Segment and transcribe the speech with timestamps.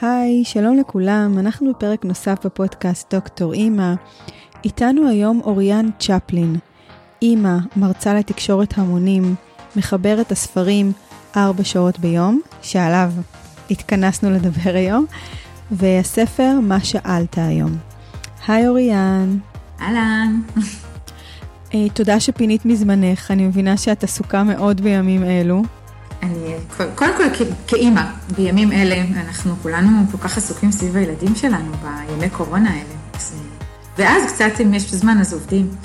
[0.00, 3.94] היי, שלום לכולם, אנחנו בפרק נוסף בפודקאסט דוקטור אימא.
[4.64, 6.56] איתנו היום אוריאן צ'פלין.
[7.22, 9.34] אימא, מרצה לתקשורת המונים,
[9.76, 10.92] מחברת הספרים
[11.36, 13.12] ארבע שעות ביום, שעליו
[13.70, 15.06] התכנסנו לדבר היום,
[15.70, 17.76] והספר מה שאלת היום.
[18.48, 19.38] היי אוריאן.
[19.80, 20.40] אהלן.
[21.74, 25.62] אה, תודה שפינית מזמנך, אני מבינה שאת עסוקה מאוד בימים אלו.
[26.22, 26.54] אני,
[26.94, 28.02] קודם כל, כאימא,
[28.36, 32.94] בימים אלה, אנחנו כולנו כל כך עסוקים סביב הילדים שלנו בימי קורונה האלה.
[33.14, 33.34] אז,
[33.98, 35.70] ואז קצת, אם יש זמן, אז עובדים.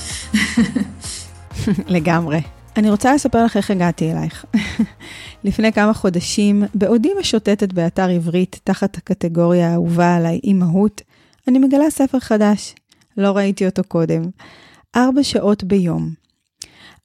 [1.95, 2.41] לגמרי.
[2.77, 4.45] אני רוצה לספר לך איך הגעתי אלייך.
[5.43, 11.02] לפני כמה חודשים, בעודי משוטטת באתר עברית תחת הקטגוריה האהובה עליי, אימהות,
[11.48, 12.76] אני מגלה ספר חדש.
[13.18, 14.21] לא ראיתי אותו קודם.
[14.95, 16.23] ארבע שעות ביום.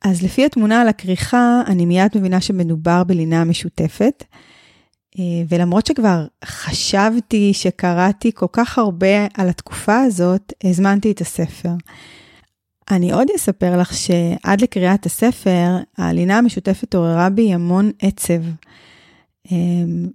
[0.05, 4.25] אז לפי התמונה על הכריכה, אני מיד מבינה שמדובר בלינה משותפת.
[5.19, 11.71] אה, ולמרות שכבר חשבתי שקראתי כל כך הרבה על התקופה הזאת, הזמנתי את הספר.
[12.91, 18.43] אני עוד אספר לך שעד לקריאת הספר, הלינה המשותפת עוררה בי המון עצב.
[19.53, 19.57] אה,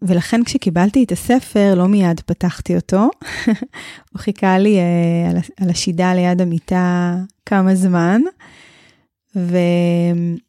[0.02, 3.10] ולכן כשקיבלתי את הספר, לא מיד פתחתי אותו.
[4.12, 8.22] הוא חיכה לי אה, על השידה ליד המיטה כמה זמן.
[9.36, 9.58] ו...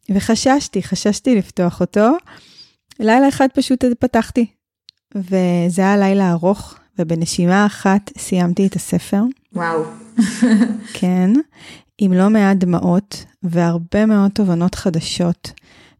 [0.09, 2.07] וחששתי, חששתי לפתוח אותו.
[2.99, 4.45] לילה אחד פשוט פתחתי,
[5.15, 9.21] וזה היה לילה ארוך, ובנשימה אחת סיימתי את הספר.
[9.53, 9.83] וואו.
[10.99, 11.31] כן,
[11.97, 15.51] עם לא מעט דמעות, והרבה מאוד תובנות חדשות,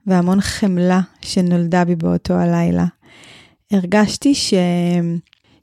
[0.07, 2.85] והמון חמלה שנולדה בי באותו הלילה.
[3.71, 4.53] הרגשתי ש...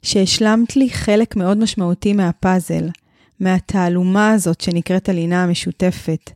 [0.01, 2.89] שהשלמת לי חלק מאוד משמעותי מהפאזל,
[3.39, 6.31] מהתעלומה הזאת שנקראת הלינה המשותפת.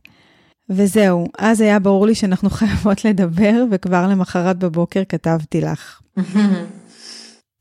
[0.70, 6.00] וזהו, אז היה ברור לי שאנחנו חייבות לדבר, וכבר למחרת בבוקר כתבתי לך.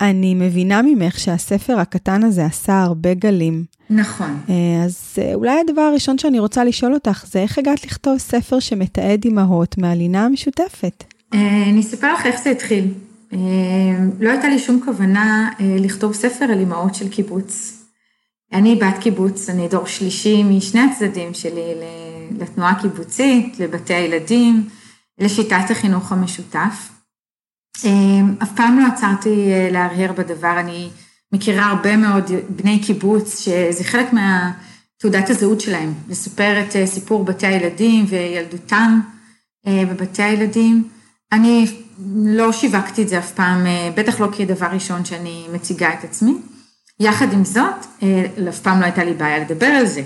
[0.02, 3.66] אני מבינה ממך שהספר הקטן הזה עשה הרבה גלים.
[3.89, 4.39] נכון.
[4.49, 8.59] אה, אז אה, אולי הדבר הראשון שאני רוצה לשאול אותך, זה איך הגעת לכתוב ספר
[8.59, 11.03] שמתעד אימהות מהלינה המשותפת?
[11.33, 12.93] אה, אני אספר לך איך זה התחיל.
[14.20, 17.83] לא הייתה לי שום כוונה לכתוב ספר על אימהות של קיבוץ.
[18.53, 21.61] אני בת קיבוץ, אני דור שלישי משני הצדדים שלי
[22.39, 24.70] לתנועה הקיבוצית, לבתי הילדים,
[25.20, 26.89] לשיטת החינוך המשותף.
[27.83, 30.89] אמ, אף פעם לא עצרתי אה, להרהר בדבר, אני
[31.32, 37.48] מכירה הרבה מאוד בני קיבוץ שזה חלק מהתעודת הזהות שלהם, לספר את אה, סיפור בתי
[37.48, 38.99] הילדים וילדותם
[39.67, 40.88] אה, בבתי הילדים.
[41.32, 41.65] אני
[42.26, 43.65] לא שיווקתי את זה אף פעם,
[43.95, 46.33] בטח לא כדבר ראשון שאני מציגה את עצמי.
[46.99, 47.86] יחד עם זאת,
[48.49, 50.02] אף פעם לא הייתה לי בעיה לדבר על זה.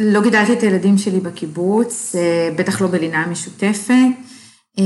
[0.00, 3.94] לא גידלתי את הילדים שלי בקיבוץ, אה, בטח לא בלינה המשותפת.
[4.78, 4.84] אה,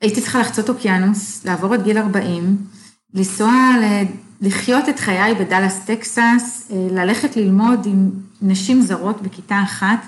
[0.00, 2.56] הייתי צריכה לחצות אוקיינוס, לעבור את גיל 40,
[3.14, 3.52] לנסוע,
[4.40, 8.10] לחיות את חיי בדאלאס, טקסס, אה, ללכת ללמוד עם
[8.42, 10.06] נשים זרות בכיתה אחת,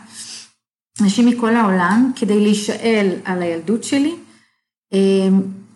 [1.00, 4.14] נשים מכל העולם, כדי להישאל על הילדות שלי.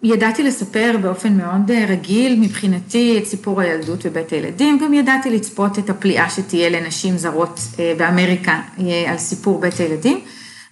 [0.02, 5.78] ידעתי לספר באופן מאוד אה, רגיל מבחינתי את סיפור הילדות בבית הילדים, גם ידעתי לצפות
[5.78, 10.20] את הפליאה שתהיה לנשים זרות אה, באמריקה אה, על סיפור בית הילדים,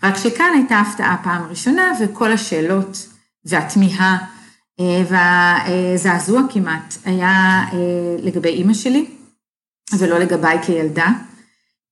[0.02, 3.08] רק שכאן הייתה הפתעה פעם ראשונה וכל השאלות
[3.44, 4.18] והתמיהה
[5.08, 7.64] והזעזוע כמעט היה
[8.22, 9.06] לגבי אימא שלי
[9.98, 11.06] ולא לגביי כילדה.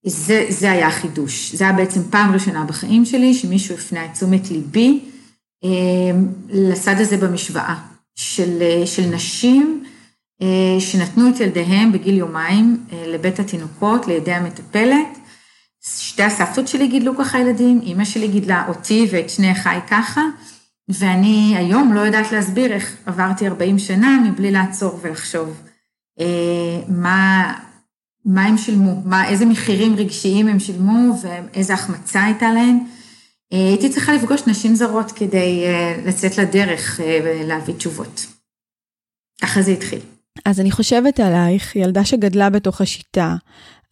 [0.06, 4.50] זה, זה היה החידוש, זה היה בעצם פעם ראשונה בחיים שלי שמישהו הפנה את תשומת
[4.50, 5.00] ליבי
[6.48, 7.74] לצד הזה במשוואה,
[8.16, 9.84] של, של נשים
[10.42, 15.18] אה, שנתנו את ילדיהם בגיל יומיים אה, לבית התינוקות, לידי המטפלת.
[15.80, 20.22] שתי הסבתות שלי גידלו ככה ילדים, אימא שלי גידלה אותי ואת שני אחיי ככה,
[20.88, 25.62] ואני היום לא יודעת להסביר איך עברתי 40 שנה מבלי לעצור ולחשוב
[26.20, 27.54] אה, מה,
[28.24, 32.78] מה הם שילמו, מה, איזה מחירים רגשיים הם שילמו ואיזה החמצה הייתה להם.
[33.52, 38.26] אה, הייתי צריכה לפגוש נשים זרות כדי אה, לצאת לדרך אה, ולהביא תשובות.
[39.42, 40.00] ככה זה התחיל.
[40.44, 43.36] אז אני חושבת עלייך, ילדה שגדלה בתוך השיטה,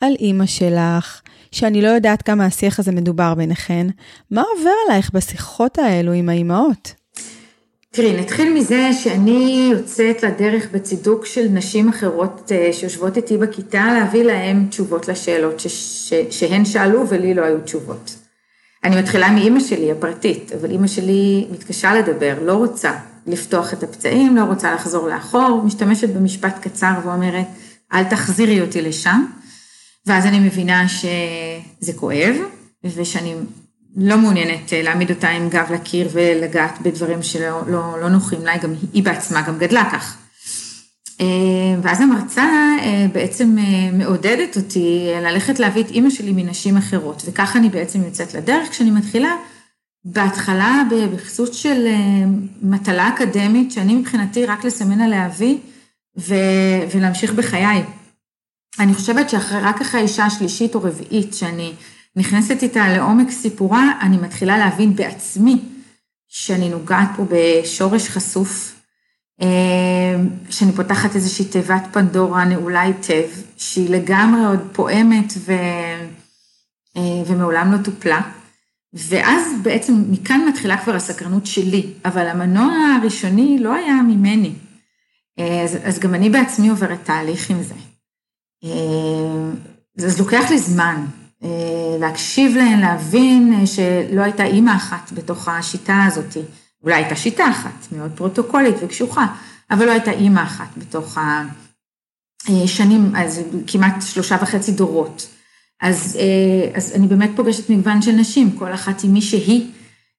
[0.00, 1.20] על אימא שלך,
[1.52, 3.86] שאני לא יודעת כמה השיח הזה מדובר ביניכן,
[4.31, 6.94] מה עובר עלייך בשיחות האלו עם האימהות?
[7.90, 14.66] תראי, נתחיל מזה שאני יוצאת לדרך בצידוק של נשים אחרות שיושבות איתי בכיתה, להביא להן
[14.70, 15.66] תשובות לשאלות ש-
[16.08, 18.25] ש- שהן שאלו ולי לא היו תשובות.
[18.86, 22.92] אני מתחילה מאימא שלי הפרטית, אבל אימא שלי מתקשה לדבר, לא רוצה
[23.26, 27.46] לפתוח את הפצעים, לא רוצה לחזור לאחור, משתמשת במשפט קצר ואומרת,
[27.92, 29.24] אל תחזירי אותי לשם.
[30.06, 32.34] ואז אני מבינה שזה כואב,
[32.84, 33.34] ושאני
[33.96, 38.56] לא מעוניינת אה, להעמיד אותה עם גב לקיר ולגעת בדברים שלא לא, לא נוחים לה,
[38.56, 40.16] גם היא בעצמה גם גדלה כך.
[41.82, 42.76] ואז המרצה
[43.12, 43.56] בעצם
[43.92, 48.90] מעודדת אותי ללכת להביא את אימא שלי מנשים אחרות, וככה אני בעצם יוצאת לדרך כשאני
[48.90, 49.36] מתחילה.
[50.08, 51.86] בהתחלה בכסות של
[52.62, 55.58] מטלה אקדמית, שאני מבחינתי רק לסמן עליה וי
[56.94, 57.82] ולהמשיך בחיי.
[58.78, 61.72] אני חושבת שרק אחרי האישה השלישית או רביעית שאני
[62.16, 65.58] נכנסת איתה לעומק סיפורה, אני מתחילה להבין בעצמי
[66.28, 68.75] שאני נוגעת פה בשורש חשוף, אה,
[70.50, 75.52] שאני פותחת איזושהי תיבת פנדורה נעולה היטב, שהיא לגמרי עוד פועמת ו...
[76.96, 78.20] אה, ומעולם לא טופלה.
[78.92, 84.52] ואז בעצם מכאן מתחילה כבר הסקרנות שלי, אבל המנוע הראשוני לא היה ממני.
[85.38, 87.74] אה, אז, אז גם אני בעצמי עוברת תהליך עם זה.
[89.98, 91.04] אז לוקח לי זמן,
[91.44, 96.36] אה, להקשיב להן, להבין אה, שלא הייתה אימא אחת בתוך השיטה הזאת.
[96.86, 99.26] אולי הייתה שיטה אחת, מאוד פרוטוקולית וקשוחה,
[99.70, 101.18] אבל לא הייתה אימא אחת בתוך
[102.48, 105.28] השנים, אה, אז כמעט שלושה וחצי דורות.
[105.82, 106.18] אז,
[106.74, 109.70] אז אני באמת פוגשת מגוון של נשים, כל אחת עם מי שהיא,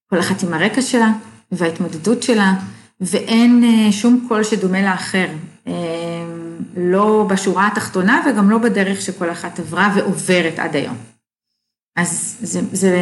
[0.10, 1.12] כל אחת עם הרקע שלה
[1.52, 2.54] וההתמודדות שלה,
[3.02, 5.28] ואין שום קול שדומה לאחר.
[6.78, 10.98] לא בשורה התחתונה וגם לא בדרך שכל אחת עברה ועוברת עד היום.
[11.96, 12.98] אז זה, זה,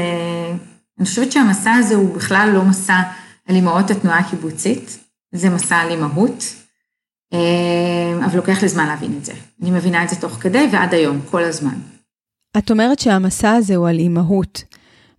[0.99, 3.01] אני חושבת שהמסע הזה הוא בכלל לא מסע
[3.47, 4.99] על אימהות התנועה הקיבוצית,
[5.31, 6.43] זה מסע על אימהות,
[7.33, 9.33] אה, אבל לוקח לי זמן להבין את זה.
[9.61, 11.75] אני מבינה את זה תוך כדי ועד היום, כל הזמן.
[12.57, 14.63] את אומרת שהמסע הזה הוא על אימהות,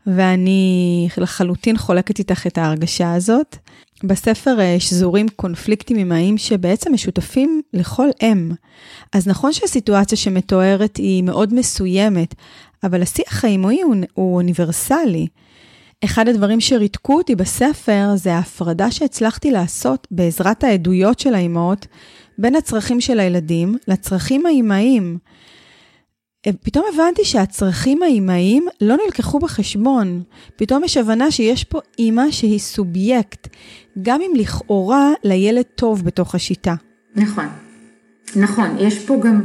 [0.06, 3.56] ואני לחלוטין חולקת איתך את ההרגשה הזאת.
[4.04, 8.50] בספר אה, שזורים קונפליקטים אמהיים שבעצם משותפים לכל אם.
[9.12, 12.34] אז נכון שהסיטואציה שמתוארת היא מאוד מסוימת,
[12.84, 15.26] אבל השיח האימהי הוא, הוא אוניברסלי.
[16.04, 21.86] אחד הדברים שריתקו אותי בספר זה ההפרדה שהצלחתי לעשות בעזרת העדויות של האימהות
[22.38, 25.18] בין הצרכים של הילדים לצרכים האימהיים.
[26.46, 30.22] אה, פתאום הבנתי שהצרכים האימהיים לא נלקחו בחשבון.
[30.56, 33.48] פתאום יש הבנה שיש פה אימא שהיא סובייקט,
[34.02, 36.74] גם אם לכאורה לילד טוב בתוך השיטה.
[37.16, 37.46] נכון,
[38.36, 38.76] נכון.
[38.78, 39.40] יש פה גם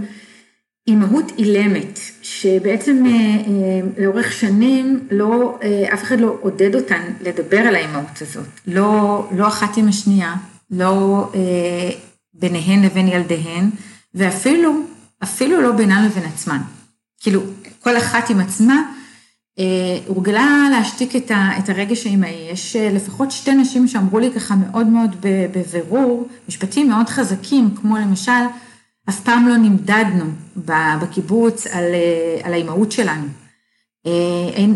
[0.88, 5.60] אימהות אילמת, שבעצם אה, אה, לאורך שנים לא,
[5.94, 8.48] אף אחד לא עודד אותן לדבר על האימהות הזאת.
[8.68, 10.36] לא, לא אחת עם השנייה,
[10.72, 11.31] לא
[12.33, 13.69] ביניהן לבין ילדיהן,
[14.13, 14.74] ואפילו,
[15.24, 16.60] אפילו לא בינן לבין עצמן.
[17.19, 17.42] כאילו,
[17.80, 18.81] כל אחת עם עצמה,
[19.60, 22.50] אה, הורגלה להשתיק את, ה, את הרגש האמאי.
[22.51, 27.98] יש אה, לפחות שתי נשים שאמרו לי ככה מאוד מאוד בבירור, משפטים מאוד חזקים, כמו
[27.98, 28.31] למשל,
[29.09, 30.25] אף פעם לא נמדדנו
[31.01, 33.27] בקיבוץ על, אה, על האימהות שלנו.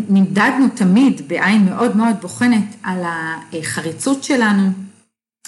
[0.08, 4.70] נמדדנו תמיד בעין מאוד מאוד בוחנת על החריצות שלנו,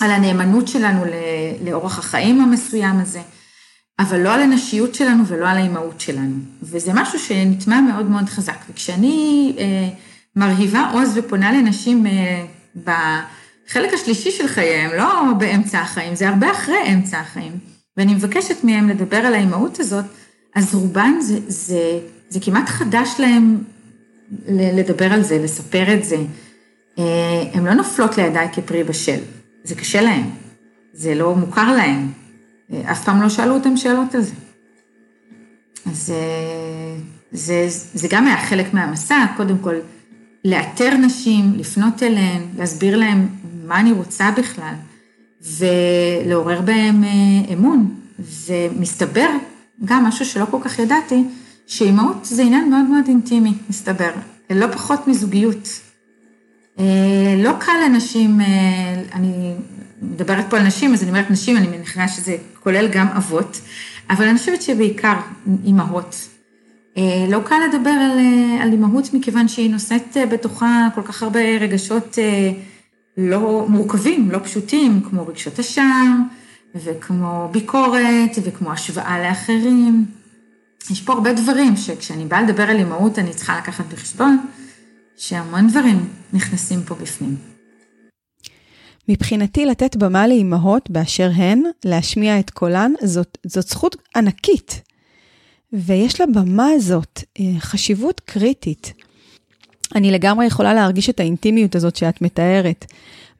[0.00, 1.04] על הנאמנות שלנו
[1.64, 3.20] לאורח החיים המסוים הזה.
[3.98, 6.36] אבל לא על הנשיות שלנו ולא על האימהות שלנו.
[6.62, 8.58] וזה משהו שנטמע מאוד מאוד חזק.
[8.70, 9.88] וכשאני אה,
[10.36, 12.44] מרהיבה עוז ופונה לנשים אה,
[12.76, 17.52] בחלק השלישי של חייהם, לא באמצע החיים, זה הרבה אחרי אמצע החיים,
[17.98, 20.04] ואני מבקשת מהם לדבר על האימהות הזאת,
[20.54, 23.58] אז רובן זה, זה, זה כמעט חדש להם
[24.48, 26.16] לדבר על זה, לספר את זה.
[26.98, 29.18] אה, הן לא נופלות לידיי כפרי בשל,
[29.64, 30.30] זה קשה להם,
[30.92, 32.12] זה לא מוכר להם.
[32.90, 34.34] אף פעם לא שאלו אותם שאלות על זה.
[35.86, 36.96] אז אה,
[37.32, 39.74] זה, זה גם היה חלק מהמסע, קודם כל
[40.44, 43.26] לאתר נשים, לפנות אליהן, להסביר להן
[43.64, 44.74] מה אני רוצה בכלל,
[45.42, 47.94] ולעורר בהם אה, אמון.
[48.46, 49.28] ומסתבר,
[49.84, 51.24] גם משהו שלא כל כך ידעתי,
[51.66, 54.10] שאימהות זה עניין מאוד מאוד אינטימי, מסתבר,
[54.50, 55.68] לא פחות מזוגיות.
[56.78, 58.40] אה, לא קל לנשים,
[59.12, 59.52] אני
[60.02, 63.60] מדברת פה על נשים, אז אני אומרת נשים, אני מניחה שזה כולל גם אבות,
[64.10, 65.16] אבל אני חושבת שבעיקר
[65.64, 66.28] אימהות.
[66.96, 71.22] אה, לא קל לדבר על, אה, על אימהות מכיוון שהיא נושאת אה, בתוכה כל כך
[71.22, 72.18] הרבה רגשות
[73.18, 76.22] לא מורכבים, לא פשוטים, כמו רגשות אשם,
[76.74, 80.06] וכמו ביקורת, וכמו השוואה לאחרים.
[80.90, 84.46] יש פה הרבה דברים שכשאני באה לדבר על אימהות אני צריכה לקחת בחשבון
[85.16, 87.36] שהמון דברים נכנסים פה בפנים.
[89.08, 94.82] מבחינתי לתת במה לאימהות באשר הן, להשמיע את קולן, זאת, זאת זכות ענקית.
[95.72, 98.92] ויש לבמה הזאת אה, חשיבות קריטית.
[99.94, 102.84] אני לגמרי יכולה להרגיש את האינטימיות הזאת שאת מתארת,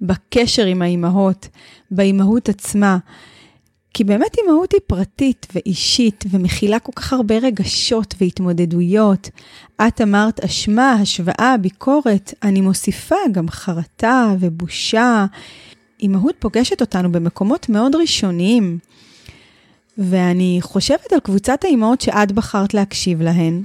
[0.01, 1.49] בקשר עם האימהות,
[1.91, 2.99] באימהות עצמה.
[3.95, 9.31] כי באמת אימהות היא פרטית ואישית ומכילה כל כך הרבה רגשות והתמודדויות.
[9.89, 15.27] את אמרת אשמה, השוואה, ביקורת, אני מוסיפה גם חרטה ובושה.
[16.01, 18.79] אימהות פוגשת אותנו במקומות מאוד ראשוניים.
[19.99, 23.63] ואני חושבת על קבוצת האימהות שאת בחרת להקשיב להן.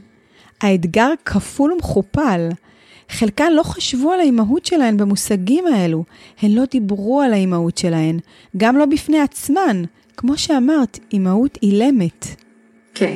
[0.62, 2.50] האתגר כפול ומכופל.
[3.10, 6.04] חלקן לא חשבו על האימהות שלהן במושגים האלו.
[6.42, 8.20] הן לא דיברו על האימהות שלהן,
[8.58, 9.84] גם לא בפני עצמן.
[10.18, 12.28] כמו שאמרת, אימהות אילמת.
[12.94, 13.16] כן,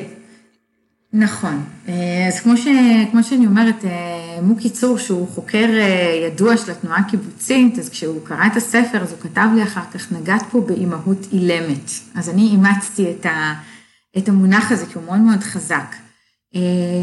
[1.14, 1.64] נכון.
[1.90, 2.68] אה, אז כמו, ש,
[3.12, 8.26] כמו שאני אומרת, אה, מוקי צור, שהוא חוקר אה, ידוע של התנועה הקיבוצית, אז כשהוא
[8.26, 11.92] קרא את הספר, אז הוא כתב לי אחר כך, נגעת פה באימהות אילמת.
[12.16, 13.54] אז אני אימצתי את, ה,
[14.18, 15.96] את המונח הזה, כי הוא מאוד מאוד חזק.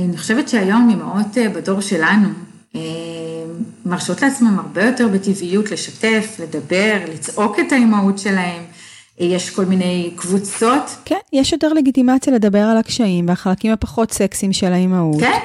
[0.09, 2.29] אני חושבת שהיום אימהות בדור שלנו,
[3.87, 8.63] מרשות לעצמם הרבה יותר בטבעיות לשתף, לדבר, לצעוק את האימהות שלהם.
[9.19, 10.97] יש כל מיני קבוצות.
[11.05, 15.21] כן, יש יותר לגיטימציה לדבר על הקשיים והחלקים הפחות סקסיים של האימהות.
[15.21, 15.39] כן,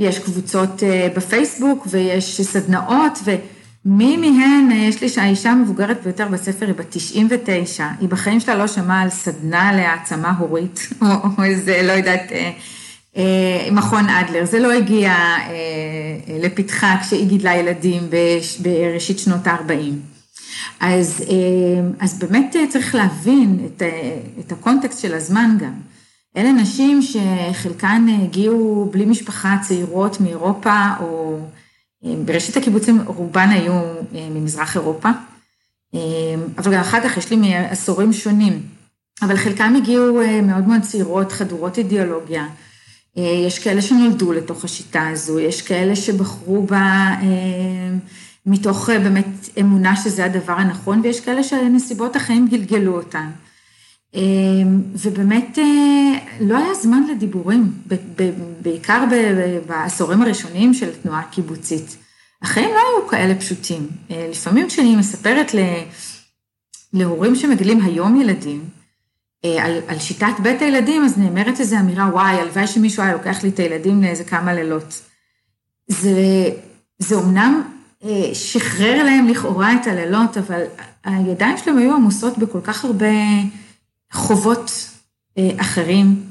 [0.00, 6.66] יש קבוצות אה, בפייסבוק ויש סדנאות ומי מהן, אה, יש לי שהאישה המבוגרת ביותר בספר
[6.66, 11.06] היא בת 99, היא בחיים שלה לא שמעה על סדנה להעצמה הורית או,
[11.38, 12.50] או איזה, לא יודעת, אה,
[13.72, 15.14] מכון אדלר, זה לא הגיע
[16.28, 18.02] לפתחה כשהיא גידלה ילדים
[18.62, 20.10] בראשית שנות ה-40.
[20.80, 25.72] אז, אה, אז באמת אה, צריך להבין את, אה, את הקונטקסט של הזמן גם.
[26.36, 31.38] אלה נשים שחלקן הגיעו בלי משפחה צעירות מאירופה, או
[32.02, 33.72] בראשית הקיבוצים רובן היו
[34.12, 35.08] ממזרח אירופה,
[36.58, 38.62] אבל גם אחר כך יש לי מעשורים שונים,
[39.22, 42.46] אבל חלקן הגיעו מאוד מאוד צעירות, חדורות אידיאולוגיה.
[43.16, 47.14] יש כאלה שנולדו לתוך השיטה הזו, יש כאלה שבחרו בה
[48.46, 53.30] מתוך אה, באמת אמונה שזה הדבר הנכון, ויש כאלה שנסיבות החיים גלגלו אותן.
[54.14, 54.20] אה,
[54.94, 57.72] ובאמת אה, לא היה זמן לדיבורים,
[58.62, 59.04] בעיקר
[59.66, 61.96] בעשורים הראשונים של התנועה הקיבוצית.
[62.42, 63.88] החיים לא היו כאלה פשוטים.
[64.10, 65.52] לפעמים כשאני מספרת
[66.92, 68.64] להורים שמגלים היום ילדים,
[69.42, 73.48] על, על שיטת בית הילדים, אז נאמרת איזו אמירה, וואי, הלוואי שמישהו היה לוקח לי
[73.48, 75.02] את הילדים לאיזה כמה לילות.
[75.88, 76.14] זה,
[76.98, 77.62] זה אומנם
[78.04, 80.62] אה, שחרר להם לכאורה את הלילות, אבל
[81.04, 83.06] הידיים שלהם היו עמוסות בכל כך הרבה
[84.12, 84.70] חובות
[85.38, 86.22] אה, אחרים,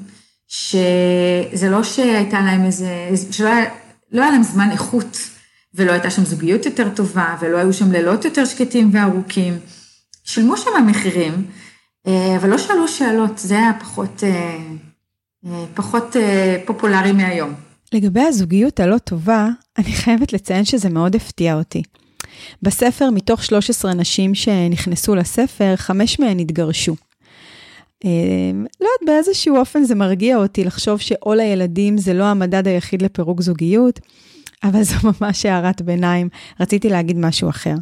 [0.47, 3.49] שזה לא שהייתה להם איזה, שלא
[4.11, 5.17] לא היה להם זמן איכות,
[5.73, 9.59] ולא הייתה שם זוגיות יותר טובה, ולא היו שם לילות יותר שקטים וארוכים.
[10.23, 11.45] שילמו שם מחירים,
[12.07, 14.23] אה, אבל לא שאלו שאלות, זה היה פחות,
[15.73, 16.15] פחות
[16.65, 17.53] פופולרי מהיום.
[17.93, 21.83] לגבי הזוגיות הלא טובה, אני חייבת לציין שזה מאוד הפתיע אותי.
[22.61, 26.95] בספר, מתוך 13 נשים שנכנסו לספר, חמש מהן התגרשו.
[28.05, 28.09] אה,
[28.81, 33.41] לא יודעת, באיזשהו אופן זה מרגיע אותי לחשוב שעול הילדים זה לא המדד היחיד לפירוק
[33.41, 33.99] זוגיות,
[34.63, 37.75] אבל זו ממש הערת ביניים, רציתי להגיד משהו אחר.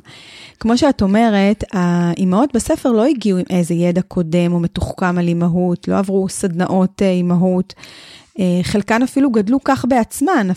[0.60, 5.88] כמו שאת אומרת, האימהות בספר לא הגיעו עם איזה ידע קודם או מתוחכם על אימהות,
[5.88, 7.74] לא עברו סדנאות אה, אימהות.
[8.40, 10.48] אה, חלקן אפילו גדלו כך בעצמן,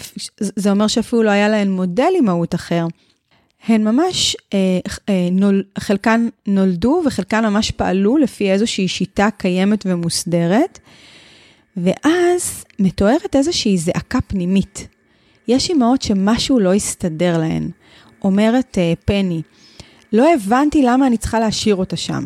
[0.40, 2.86] זה אומר שאפילו לא היה להן מודל אימהות אחר.
[3.68, 4.78] הן ממש, אה,
[5.78, 10.78] חלקן נולדו וחלקן ממש פעלו לפי איזושהי שיטה קיימת ומוסדרת,
[11.76, 14.88] ואז מתוארת איזושהי זעקה פנימית.
[15.50, 17.70] יש אימהות שמשהו לא הסתדר להן.
[18.24, 19.42] אומרת פני,
[20.12, 22.24] לא הבנתי למה אני צריכה להשאיר אותה שם.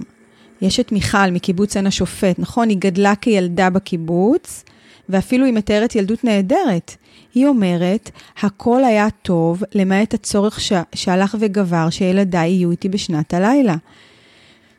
[0.60, 2.68] יש את מיכל מקיבוץ עין השופט, נכון?
[2.68, 4.64] היא גדלה כילדה בקיבוץ,
[5.08, 6.96] ואפילו היא מתארת ילדות נהדרת.
[7.34, 8.10] היא אומרת,
[8.42, 10.72] הכל היה טוב, למעט הצורך ש...
[10.94, 13.76] שהלך וגבר שילדיי יהיו איתי בשנת הלילה.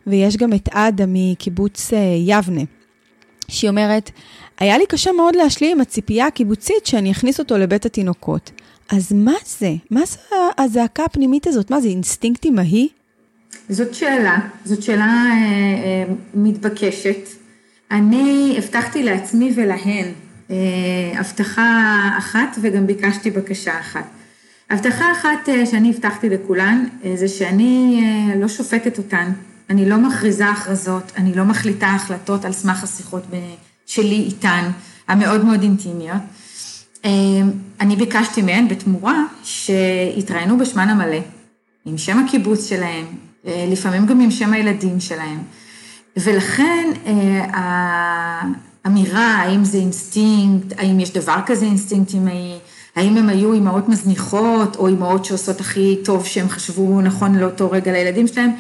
[0.08, 2.62] ויש גם את עדה מקיבוץ אה, יבנה,
[3.48, 4.12] שהיא אומרת,
[4.60, 8.52] היה לי קשה מאוד להשלים עם הציפייה הקיבוצית שאני אכניס אותו לבית התינוקות.
[8.90, 9.74] אז מה זה?
[9.92, 10.18] מה זה
[10.58, 11.72] הזעקה הפנימית הזאת?
[11.72, 12.88] מה זה, אינסטינקט אמהי?
[13.70, 17.30] זאת שאלה, זאת שאלה אה, אה, מתבקשת.
[17.92, 20.06] אני הבטחתי לעצמי ולהן
[20.52, 24.06] אה, הבטחה אחת וגם ביקשתי בקשה אחת.
[24.70, 28.02] הבטחה אחת אה, שאני הבטחתי לכולן אה, זה שאני
[28.40, 29.32] לא שופטת אותן,
[29.70, 33.24] אני לא מכריזה הכרזות, אני לא מחליטה החלטות על סמך השיחות
[33.86, 34.72] שלי איתן,
[35.08, 36.22] המאוד מאוד אינטימיות.
[37.80, 41.20] אני ביקשתי מהן בתמורה שיתראיינו בשמן המלא,
[41.86, 43.06] עם שם הקיבוץ שלהם,
[43.46, 45.39] לפעמים גם עם שם הילדים שלהם.
[46.18, 47.46] ולכן אה,
[48.84, 52.58] האמירה, האם זה אינסטינקט, האם יש דבר כזה אינסטינקט אמהי,
[52.96, 57.92] האם הם היו אימהות מזניחות, או אימהות שעושות הכי טוב שהם חשבו נכון לאותו רגע
[57.92, 58.51] לילדים שלהם,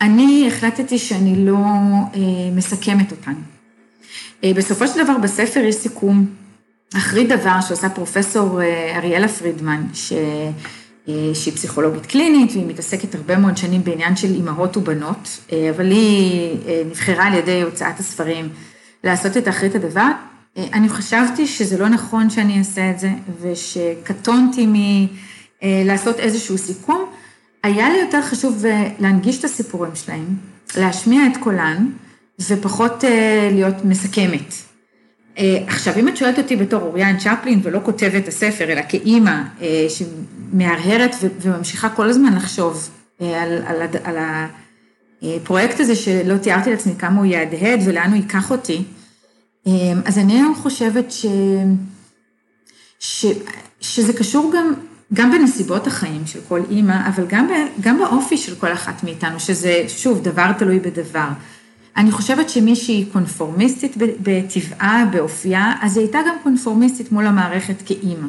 [0.00, 2.20] אני החלטתי שאני לא אה,
[2.56, 3.34] מסכמת אותן.
[4.44, 6.26] אה, בסופו של דבר בספר יש סיכום
[6.96, 8.60] אחרי דבר שעושה פרופסור
[8.96, 10.12] אריאלה פרידמן, ש...
[11.08, 15.90] אה, שהיא פסיכולוגית קלינית, והיא מתעסקת הרבה מאוד שנים בעניין של אימהות ובנות, אה, אבל
[15.90, 18.48] היא אה, נבחרה על ידי הוצאת הספרים
[19.04, 20.08] לעשות את אחרית הדבר.
[20.72, 24.66] אני חשבתי שזה לא נכון שאני אעשה את זה, ושקטונתי
[25.62, 27.04] מלעשות איזשהו סיכום.
[27.62, 28.64] היה לי יותר חשוב
[28.98, 30.26] להנגיש את הסיפורים שלהם,
[30.76, 31.86] להשמיע את קולן,
[32.40, 33.04] ופחות
[33.52, 34.54] להיות מסכמת.
[35.66, 39.42] עכשיו, אם את שואלת אותי בתור אוריאן צ'פלין ולא כותבת את הספר, אלא כאימא
[39.88, 42.90] שמהרהרת וממשיכה כל הזמן לחשוב
[43.20, 44.16] על, על, על
[45.22, 48.84] הפרויקט הזה שלא תיארתי לעצמי כמה הוא יהדהד ולאן הוא ייקח אותי,
[50.04, 51.26] אז אני היום חושבת ש,
[52.98, 53.26] ש,
[53.80, 54.74] שזה קשור גם,
[55.14, 59.40] גם בנסיבות החיים של כל אימא, אבל גם, ב, גם באופי של כל אחת מאיתנו,
[59.40, 61.28] שזה, שוב, דבר תלוי בדבר.
[61.96, 68.28] אני חושבת שמי שהיא קונפורמיסטית בטבעה, באופייה, אז היא הייתה גם קונפורמיסטית מול המערכת כאימא.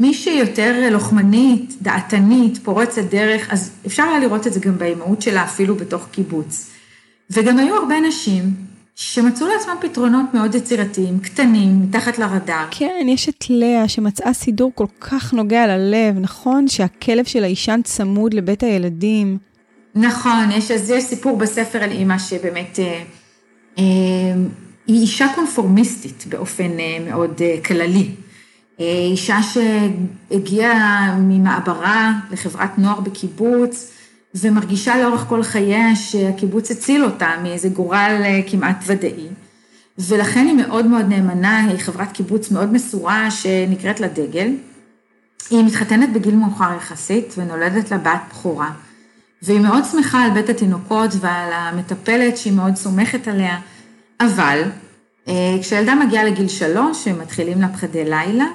[0.00, 5.44] מי שיותר לוחמנית, דעתנית, פורצת דרך, אז אפשר היה לראות את זה גם באימהות שלה,
[5.44, 6.70] אפילו בתוך קיבוץ.
[7.30, 8.42] וגם היו הרבה נשים
[8.94, 12.66] שמצאו לעצמם פתרונות מאוד יצירתיים, קטנים, מתחת לרדאר.
[12.70, 16.68] כן, יש את לאה שמצאה סידור כל כך נוגע ללב, נכון?
[16.68, 19.38] שהכלב של האישן צמוד לבית הילדים.
[19.94, 23.02] נכון, יש, אז יש סיפור בספר על אימא שבאמת אה,
[23.78, 23.84] אה,
[24.86, 28.10] היא אישה קונפורמיסטית באופן אה, מאוד אה, כללי.
[28.80, 33.92] אה, אישה שהגיעה ממעברה לחברת נוער בקיבוץ,
[34.34, 39.26] ומרגישה לאורך כל חייה שהקיבוץ הציל אותה מאיזה גורל אה, כמעט ודאי.
[39.98, 44.52] ולכן היא מאוד מאוד נאמנה, היא חברת קיבוץ מאוד מסורה שנקראת לה דגל.
[45.50, 48.70] היא מתחתנת בגיל מאוחר יחסית ונולדת לה בת בכורה.
[49.42, 53.58] והיא מאוד שמחה על בית התינוקות ועל המטפלת שהיא מאוד סומכת עליה,
[54.20, 54.62] אבל
[55.28, 58.46] אה, כשילדה מגיעה לגיל שלוש, שמתחילים לה פחדי לילה,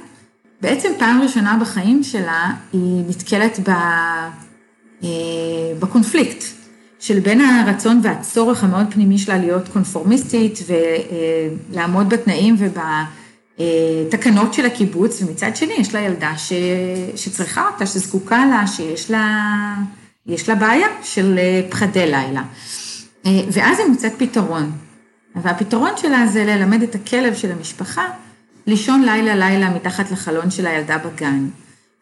[0.62, 4.30] בעצם פעם ראשונה בחיים שלה היא נתקלת אה,
[5.80, 6.44] בקונפליקט
[7.00, 10.60] של בין הרצון והצורך המאוד פנימי שלה להיות קונפורמיסטית
[11.72, 12.56] ולעמוד בתנאים
[13.60, 16.54] ובתקנות של הקיבוץ, ומצד שני יש לה ילדה ש,
[17.16, 19.76] שצריכה אותה, שזקוקה לה, שיש לה,
[20.48, 22.44] לה בעיה של אה, פחדי לילה.
[23.52, 24.72] ואז היא מוצאת פתרון,
[25.36, 28.06] והפתרון שלה זה ללמד את הכלב של המשפחה
[28.68, 31.48] לישון לילה לילה מתחת לחלון של הילדה בגן.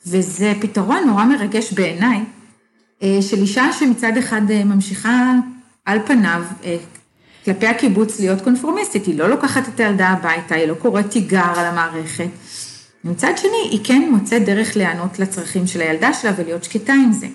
[0.08, 2.24] וזה פתרון נורא מרגש בעיניי,
[3.04, 5.34] אה, של אישה שמצד אחד אה, ממשיכה
[5.86, 6.78] על פניו אה,
[7.46, 11.66] כלפי הקיבוץ להיות קונפורמיסטית, היא לא לוקחת את הילדה הביתה, היא לא קוראת תיגר על
[11.66, 12.30] המערכת.
[13.04, 17.28] מצד שני, היא כן מוצאת דרך להיענות לצרכים של הילדה שלה ולהיות שקטה עם זה.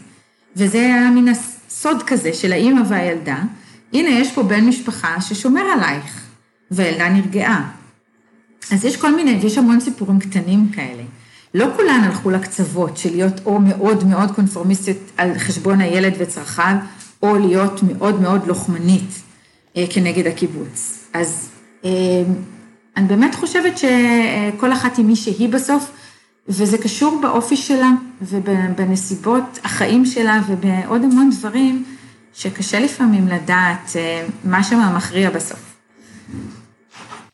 [0.56, 3.38] וזה היה מן הסוד כזה של האימא והילדה.
[3.92, 6.22] הנה, יש פה בן משפחה ששומר עלייך,
[6.70, 7.70] והילדה נרגעה.
[8.72, 11.02] אז יש כל מיני, יש המון סיפורים קטנים כאלה.
[11.54, 16.76] לא כולן הלכו לקצוות של להיות או מאוד מאוד קונפורמיסטית על חשבון הילד וצרכיו,
[17.22, 19.22] או להיות מאוד מאוד לוחמנית
[19.76, 21.04] אה, כנגד הקיבוץ.
[21.12, 21.48] אז
[21.84, 21.90] אה,
[22.96, 25.90] אני באמת חושבת שכל אחת היא מי שהיא בסוף,
[26.50, 27.90] וזה קשור באופי שלה
[28.22, 31.84] ובנסיבות החיים שלה ובעוד המון דברים
[32.34, 35.74] שקשה לפעמים לדעת אה, מה שם המכריע בסוף.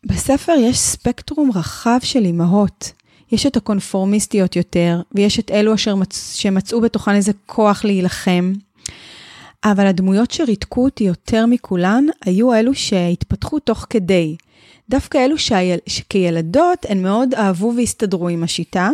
[0.07, 2.93] בספר יש ספקטרום רחב של אימהות.
[3.33, 6.33] יש את הקונפורמיסטיות יותר, ויש את אלו אשר מצ...
[6.37, 8.53] שמצאו בתוכן איזה כוח להילחם.
[9.65, 14.37] אבל הדמויות שריתקו אותי יותר מכולן, היו אלו שהתפתחו תוך כדי.
[14.89, 15.79] דווקא אלו שהיל...
[15.87, 18.91] שכילדות הן מאוד אהבו והסתדרו עם השיטה,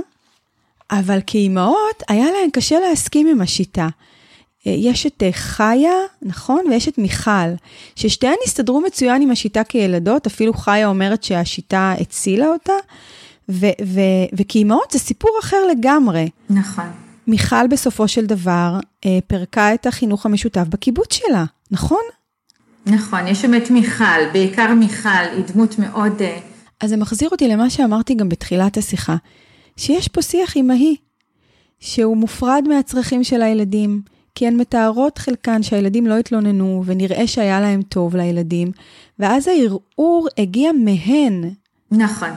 [0.92, 3.88] אבל כאימהות היה להן קשה להסכים עם השיטה.
[4.66, 6.64] אה, יש את אה, חיה, נכון?
[6.70, 7.50] ויש את מיכל,
[7.96, 12.72] ששתיהן הסתדרו מצוין עם השיטה כילדות, אפילו חיה אומרת שהשיטה הצילה אותה,
[14.32, 16.28] וכאימהות זה סיפור אחר לגמרי.
[16.50, 16.84] נכון.
[17.26, 22.02] מיכל בסופו של דבר אה, פירקה את החינוך המשותף בקיבוץ שלה, נכון?
[22.86, 26.22] נכון, יש שם את מיכל, בעיקר מיכל, היא דמות מאוד...
[26.80, 29.16] אז זה מחזיר אותי למה שאמרתי גם בתחילת השיחה,
[29.76, 30.96] שיש פה שיח אימהי,
[31.80, 34.02] שהוא מופרד מהצרכים של הילדים,
[34.34, 38.72] כי הן מתארות חלקן שהילדים לא התלוננו ונראה שהיה להם טוב לילדים,
[39.18, 41.50] ואז הערעור הגיע מהן.
[41.90, 42.30] נכון.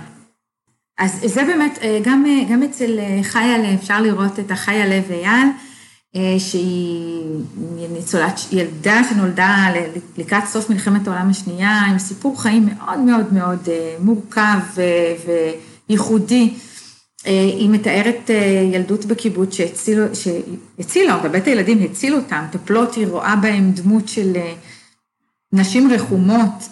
[0.97, 5.11] אז זה באמת, אה, גם, אה, גם אצל אה, חיה אפשר לראות את החיה לב
[5.11, 5.47] אייל,
[6.39, 7.23] שהיא
[7.93, 9.67] ניצולת ילדה שנולדה
[10.17, 13.69] לקראת סוף מלחמת העולם השנייה, עם סיפור חיים מאוד מאוד מאוד
[13.99, 14.59] מורכב
[15.89, 16.53] וייחודי.
[16.53, 16.74] אה,
[17.25, 19.55] היא מתארת אה, ילדות בקיבוץ
[20.13, 24.53] שהצילה אותה, בית הילדים הציל אותה, מטפלות, היא רואה בהם דמות של אה,
[25.53, 26.69] נשים רחומות,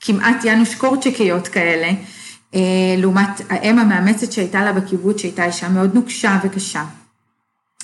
[0.00, 1.88] כמעט יאנוש קורצ'קיות כאלה,
[2.98, 6.84] לעומת האם המאמצת שהייתה לה בקיבוץ, שהייתה אישה מאוד נוקשה וקשה.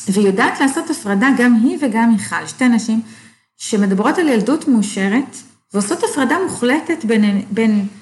[0.08, 3.00] והיא יודעת לעשות הפרדה, גם היא וגם מיכל, שתי נשים
[3.56, 5.36] שמדברות על ילדות מאושרת,
[5.74, 7.99] ועושות הפרדה מוחלטת בין, בין אה, אה,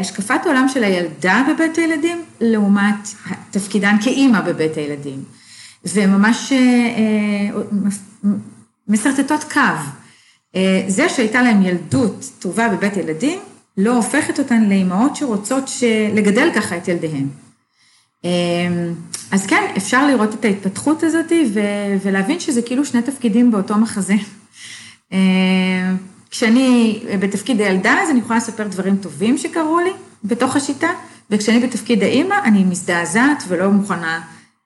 [0.00, 3.08] השקפת העולם של הילדה בבית הילדים, לעומת
[3.50, 5.24] תפקידן כאימא בבית הילדים.
[5.84, 8.30] וממש אה, אה,
[8.88, 9.60] משרטטות קו.
[10.56, 13.38] אה, זה שהייתה להם ילדות טובה בבית ילדים,
[13.76, 15.70] לא הופכת אותן לאימהות שרוצות
[16.14, 17.26] לגדל ככה את ילדיהן.
[19.30, 21.32] אז כן, אפשר לראות את ההתפתחות הזאת
[22.02, 24.14] ולהבין שזה כאילו שני תפקידים באותו מחזה.
[26.30, 29.90] כשאני בתפקיד הילדה, אז אני יכולה לספר דברים טובים שקרו לי
[30.24, 30.90] בתוך השיטה,
[31.30, 34.20] וכשאני בתפקיד האימא, אני מזדעזעת ולא מוכנה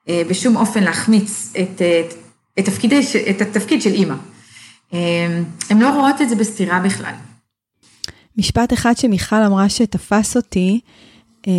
[0.09, 2.13] אה, בשום אופן להחמיץ את, את,
[2.59, 2.93] את, תפקיד,
[3.29, 4.15] את התפקיד של אימא.
[5.69, 7.13] הן לא רואות את זה בסתירה בכלל.
[8.37, 10.79] משפט אחד שמיכל אמרה שתפס אותי,
[11.47, 11.51] אה,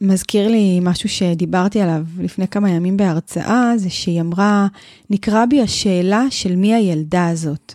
[0.00, 4.66] מזכיר לי משהו שדיברתי עליו לפני כמה ימים בהרצאה, זה שהיא אמרה,
[5.10, 7.74] נקרא בי השאלה של מי הילדה הזאת.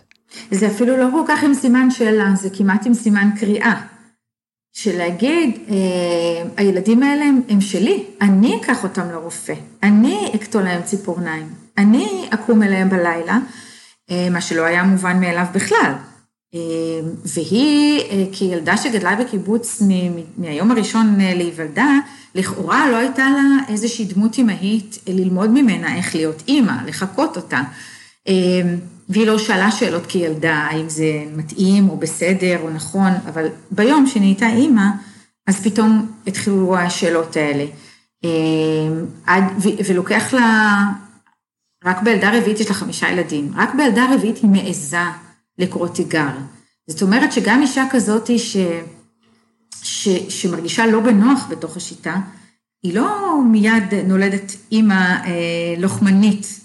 [0.50, 3.80] זה אפילו לא כל כך עם סימן שאלה, זה כמעט עם סימן קריאה.
[4.76, 10.82] של להגיד, אה, הילדים האלה הם, הם שלי, אני אקח אותם לרופא, אני אקטול להם
[10.82, 11.46] ציפורניים,
[11.78, 13.38] אני אקום אליהם בלילה,
[14.10, 15.92] אה, מה שלא היה מובן מאליו בכלל.
[16.54, 16.60] אמ,
[17.24, 19.82] והיא, אה, כילדה שגדלה בקיבוץ
[20.38, 21.98] מהיום הראשון אה, להיוולדה,
[22.34, 27.60] לכאורה לא הייתה לה איזושהי דמות אמהית אה, ללמוד ממנה איך להיות אימא, לחקות אותה.
[28.26, 28.76] אמ,
[29.08, 34.46] והיא לא שאלה שאלות כילדה, האם זה מתאים או בסדר או נכון, אבל ביום שנהייתה
[34.46, 34.86] אימא,
[35.46, 37.64] אז פתאום התחילו השאלות האלה.
[38.24, 39.44] אמ, עד,
[39.88, 40.80] ולוקח לה,
[41.84, 44.96] רק בילדה רביעית יש לה חמישה ילדים, רק בילדה רביעית היא מעיזה
[45.58, 46.30] לקרוא תיגר.
[46.86, 48.56] זאת אומרת שגם אישה כזאת ש,
[49.82, 52.16] ש, שמרגישה לא בנוח בתוך השיטה,
[52.82, 56.63] היא לא מיד נולדת אימא אה, לוחמנית.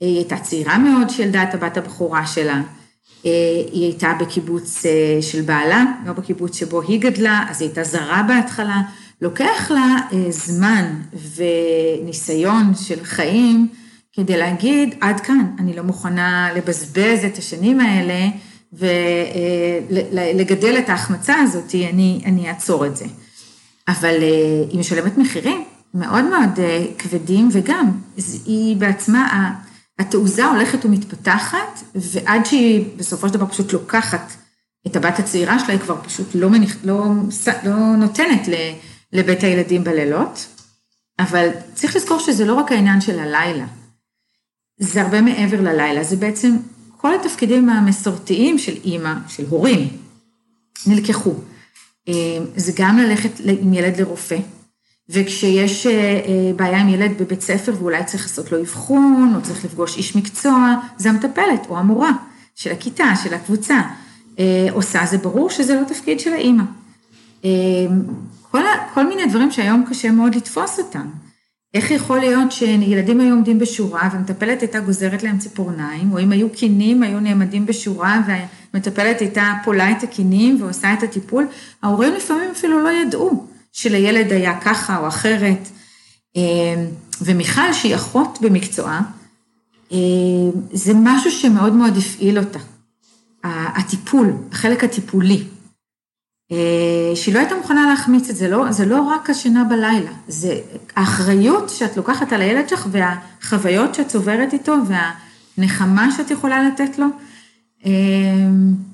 [0.00, 2.62] היא הייתה צעירה מאוד שילדה את הבת הבכורה שלה.
[3.26, 3.30] אה,
[3.72, 8.22] היא הייתה בקיבוץ אה, של בעלה, לא בקיבוץ שבו היא גדלה, אז היא הייתה זרה
[8.28, 8.82] בהתחלה.
[9.20, 10.94] לוקח לה אה, זמן
[11.36, 13.68] וניסיון של חיים
[14.12, 18.28] כדי להגיד, עד כאן, אני לא מוכנה לבזבז את השנים האלה
[20.12, 23.06] ולגדל את ההחמצה הזאת, אני, אני אעצור את זה.
[23.88, 27.90] אבל אה, היא משלמת מחירים מאוד מאוד אה, כבדים, וגם
[28.46, 29.54] היא בעצמה,
[29.98, 34.32] התעוזה הולכת ומתפתחת, ועד שהיא בסופו של דבר פשוט לוקחת
[34.86, 37.04] את הבת הצעירה שלה, היא כבר פשוט לא, מניח, לא,
[37.64, 38.48] לא נותנת
[39.12, 40.46] לבית הילדים בלילות.
[41.18, 43.66] אבל צריך לזכור שזה לא רק העניין של הלילה.
[44.78, 46.56] זה הרבה מעבר ללילה, זה בעצם
[46.96, 49.88] כל התפקידים המסורתיים של אימא, של הורים,
[50.86, 51.34] נלקחו.
[52.08, 52.14] אה,
[52.56, 53.30] זה גם ללכת
[53.60, 54.38] עם ילד לרופא,
[55.10, 59.64] וכשיש אה, אה, בעיה עם ילד בבית ספר ואולי צריך לעשות לו אבחון, או צריך
[59.64, 62.12] לפגוש איש מקצוע, זה המטפלת או המורה
[62.54, 63.80] של הכיתה, של הקבוצה
[64.70, 66.62] עושה, זה ברור שזה לא תפקיד של האימא.
[68.50, 68.62] כל,
[68.94, 71.06] כל מיני דברים שהיום קשה מאוד לתפוס אותם.
[71.74, 76.50] איך יכול להיות שילדים היו עומדים בשורה והמטפלת הייתה גוזרת להם ציפורניים, או אם היו
[76.50, 81.46] קינים, היו נעמדים בשורה והמטפלת הייתה פולה את הקינים ועושה את הטיפול,
[81.82, 85.68] ההורים לפעמים אפילו לא ידעו שלילד היה ככה או אחרת.
[86.36, 86.86] אמ,
[87.20, 89.00] ומיכל, שהיא אחות במקצועה,
[89.92, 92.58] אמ, זה משהו שמאוד מאוד הפעיל אותה.
[93.44, 95.44] הטיפול, החלק הטיפולי.
[96.52, 100.60] אה, שהיא לא הייתה מוכנה להחמיץ את זה, לא, זה לא רק השינה בלילה, זה
[100.96, 104.74] האחריות שאת לוקחת על הילד שלך והחוויות שאת צוברת איתו
[105.58, 107.06] והנחמה שאת יכולה לתת לו,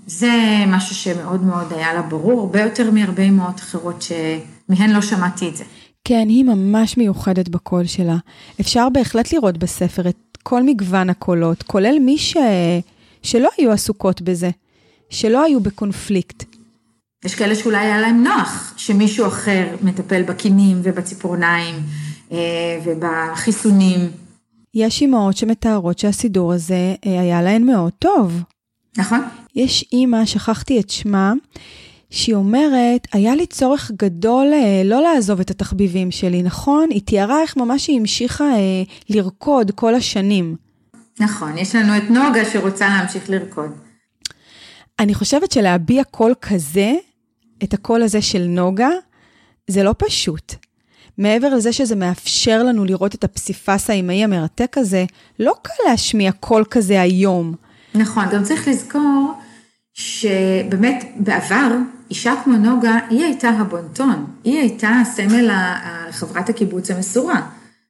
[0.06, 0.30] זה
[0.66, 4.02] משהו שמאוד מאוד היה לה ברור, הרבה יותר מהרבה אמהות אחרות
[4.68, 5.64] שמהן לא שמעתי את זה.
[6.04, 8.16] כן, היא ממש מיוחדת בקול שלה.
[8.60, 12.36] אפשר בהחלט לראות בספר את כל מגוון הקולות, כולל מי ש...
[13.22, 14.50] שלא היו עסוקות בזה,
[15.10, 16.44] שלא היו בקונפליקט.
[17.24, 21.74] יש כאלה שאולי היה להם נוח שמישהו אחר מטפל בכינים ובציפורניים
[22.32, 22.38] אה,
[22.84, 24.10] ובחיסונים.
[24.74, 28.42] יש אימהות שמתארות שהסידור הזה אה, היה להן מאוד טוב.
[28.96, 29.20] נכון.
[29.54, 31.32] יש אימא, שכחתי את שמה,
[32.12, 36.86] שהיא אומרת, היה לי צורך גדול אה, לא לעזוב את התחביבים שלי, נכון?
[36.90, 40.56] היא תיארה איך ממש היא המשיכה אה, לרקוד כל השנים.
[41.20, 43.70] נכון, יש לנו את נוגה שרוצה להמשיך לרקוד.
[44.98, 46.92] אני חושבת שלהביע קול כזה,
[47.62, 48.90] את הקול הזה של נוגה,
[49.70, 50.54] זה לא פשוט.
[51.18, 55.04] מעבר לזה שזה מאפשר לנו לראות את הפסיפס האימהי המרתק הזה,
[55.38, 57.54] לא קל להשמיע קול כזה היום.
[57.94, 59.32] נכון, גם צריך לזכור
[59.94, 61.68] שבאמת בעבר,
[62.12, 65.50] אישה כמו נוגה, היא הייתה הבונטון, היא הייתה סמל
[66.10, 67.40] חברת הקיבוץ המסורה.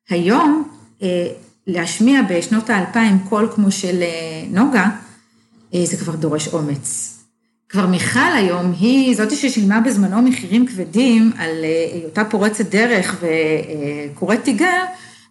[0.09, 0.69] היום,
[1.03, 1.27] אה,
[1.67, 4.89] להשמיע בשנות האלפיים קול כמו של אה, נוגה,
[5.75, 7.19] אה, זה כבר דורש אומץ.
[7.69, 13.25] כבר מיכל היום, היא זאתי ששילמה בזמנו מחירים כבדים על היותה פורצת דרך
[14.13, 14.85] וקוראת תיגר,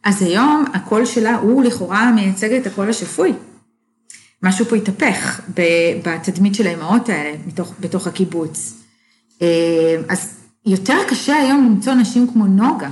[0.04, 3.34] אז היום הקול שלה הוא לכאורה מייצג את הקול השפוי.
[4.44, 5.42] משהו פה התהפך
[6.04, 7.38] בתדמית של האמהות האלה
[7.80, 8.81] בתוך הקיבוץ.
[10.10, 12.90] אז יותר קשה היום למצוא נשים כמו נוגה,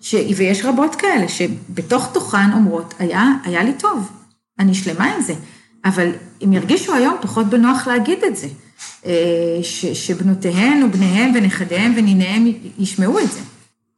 [0.00, 0.14] ש...
[0.36, 4.10] ויש רבות כאלה שבתוך תוכן אומרות, היה, היה לי טוב,
[4.58, 5.34] אני שלמה עם זה,
[5.84, 8.48] אבל הם ירגישו היום פחות בנוח להגיד את זה,
[9.62, 9.86] ש...
[9.86, 12.46] שבנותיהן ובניהם ונכדיהם וניניהם
[12.78, 13.40] ישמעו את זה,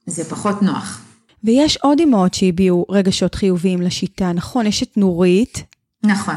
[0.07, 1.01] זה פחות נוח.
[1.45, 4.67] ויש עוד אמהות שהביעו רגשות חיוביים לשיטה, נכון?
[4.67, 5.63] יש את נורית.
[6.03, 6.35] נכון,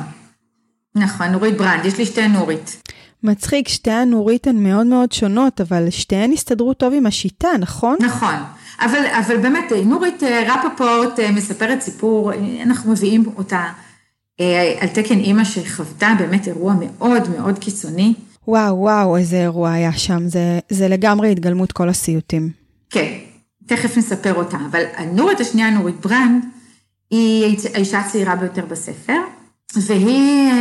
[0.96, 2.82] נכון, נורית ברנד, יש לי שתי נורית.
[3.24, 7.98] מצחיק, שתי הנורית הן מאוד מאוד שונות, אבל שתיהן הסתדרו טוב עם השיטה, נכון?
[8.00, 8.36] נכון,
[8.80, 12.32] אבל, אבל באמת, נורית אה, רפפורט אה, מספרת סיפור,
[12.64, 13.64] אנחנו מביאים אותה
[14.40, 18.14] אה, על תקן אימא שחוותה באמת אירוע מאוד מאוד קיצוני.
[18.48, 22.50] וואו, וואו, איזה אירוע היה שם, זה, זה לגמרי התגלמות כל הסיוטים.
[22.90, 23.14] כן,
[23.66, 26.46] תכף נספר אותה, אבל הנורית השנייה, נורית ברנד,
[27.12, 29.18] היא האישה הצעירה ביותר בספר,
[29.76, 30.52] והיא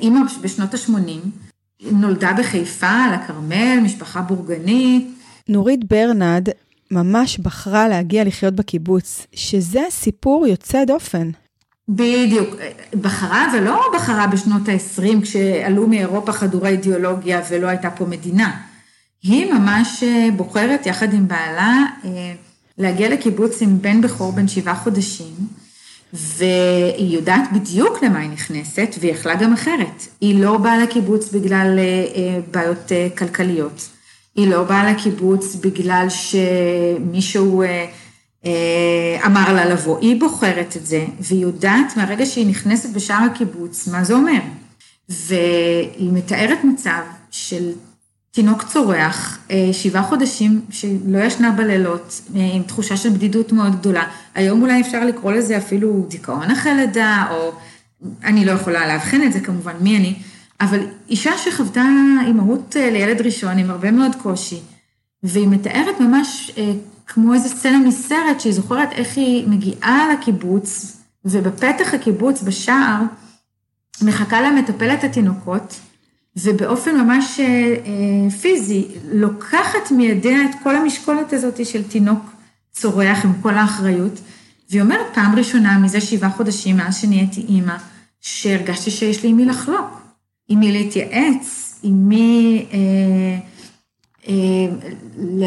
[0.00, 1.49] אימא בשנות ה-80,
[1.82, 5.08] נולדה בחיפה, על הכרמל, משפחה בורגנית.
[5.48, 6.48] נורית ברנד
[6.90, 11.30] ממש בחרה להגיע לחיות בקיבוץ, שזה סיפור יוצא דופן.
[11.88, 12.54] בדיוק,
[13.00, 18.56] בחרה ולא בחרה בשנות ה-20 כשעלו מאירופה חדורי אידיאולוגיה ולא הייתה פה מדינה.
[19.22, 22.32] היא ממש אה, בוחרת יחד עם בעלה אה,
[22.78, 25.34] להגיע לקיבוץ עם בן בכור בן שבעה חודשים,
[26.12, 30.06] והיא יודעת בדיוק למה היא נכנסת, והיא יכלה גם אחרת.
[30.20, 33.88] היא לא באה לקיבוץ בגלל אה, בעיות כלכליות.
[34.34, 37.86] היא לא באה לקיבוץ בגלל שמישהו אה,
[38.44, 43.88] אה, אמר לה לבוא, היא בוחרת את זה, והיא יודעת מהרגע שהיא נכנסת בשער הקיבוץ
[43.88, 44.40] מה זה אומר.
[45.08, 47.72] והיא מתארת מצב של
[48.30, 54.04] תינוק צורח, אה, שבעה חודשים שלא ישנה בלילות, עם תחושה של בדידות מאוד גדולה.
[54.34, 57.52] היום אולי אפשר לקרוא לזה אפילו דיכאון אחרי לידה, או
[58.24, 60.14] אני לא יכולה לאבחן את זה כמובן, מי אני,
[60.60, 61.84] אבל אישה שחוותה
[62.26, 64.60] אימהות אה, לילד ראשון עם הרבה מאוד קושי,
[65.22, 66.72] והיא מתארת ממש אה,
[67.06, 73.02] כמו איזה סצנה מסרט, שהיא זוכרת איך היא מגיעה לקיבוץ, ובפתח הקיבוץ, בשער,
[74.02, 75.80] מחכה לה מטפלת התינוקות,
[76.36, 82.20] ובאופן ממש אה, פיזי, לוקחת מידיה את כל המשקולת הזאת של תינוק
[82.72, 84.20] צורח עם כל האחריות,
[84.70, 87.76] והיא אומרת, פעם ראשונה מזה שבעה חודשים, מאז שנהייתי אימא,
[88.20, 90.00] שהרגשתי שיש לי עם מי לחלוק.
[90.50, 92.78] עם מי להתייעץ, עם מי אה,
[94.28, 94.34] אה,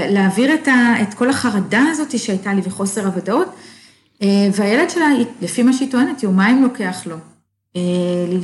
[0.10, 3.48] להעביר את, ה, את כל החרדה הזאת שהייתה לי וחוסר הוודאות.
[4.22, 5.08] אה, והילד שלה,
[5.42, 7.33] לפי מה שהיא טוענת, יומיים לוקח לו אה,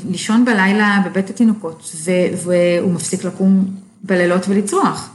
[0.09, 1.91] לישון בלילה בבית התינוקות,
[2.43, 3.65] והוא מפסיק לקום
[4.03, 5.09] בלילות ולצרוח.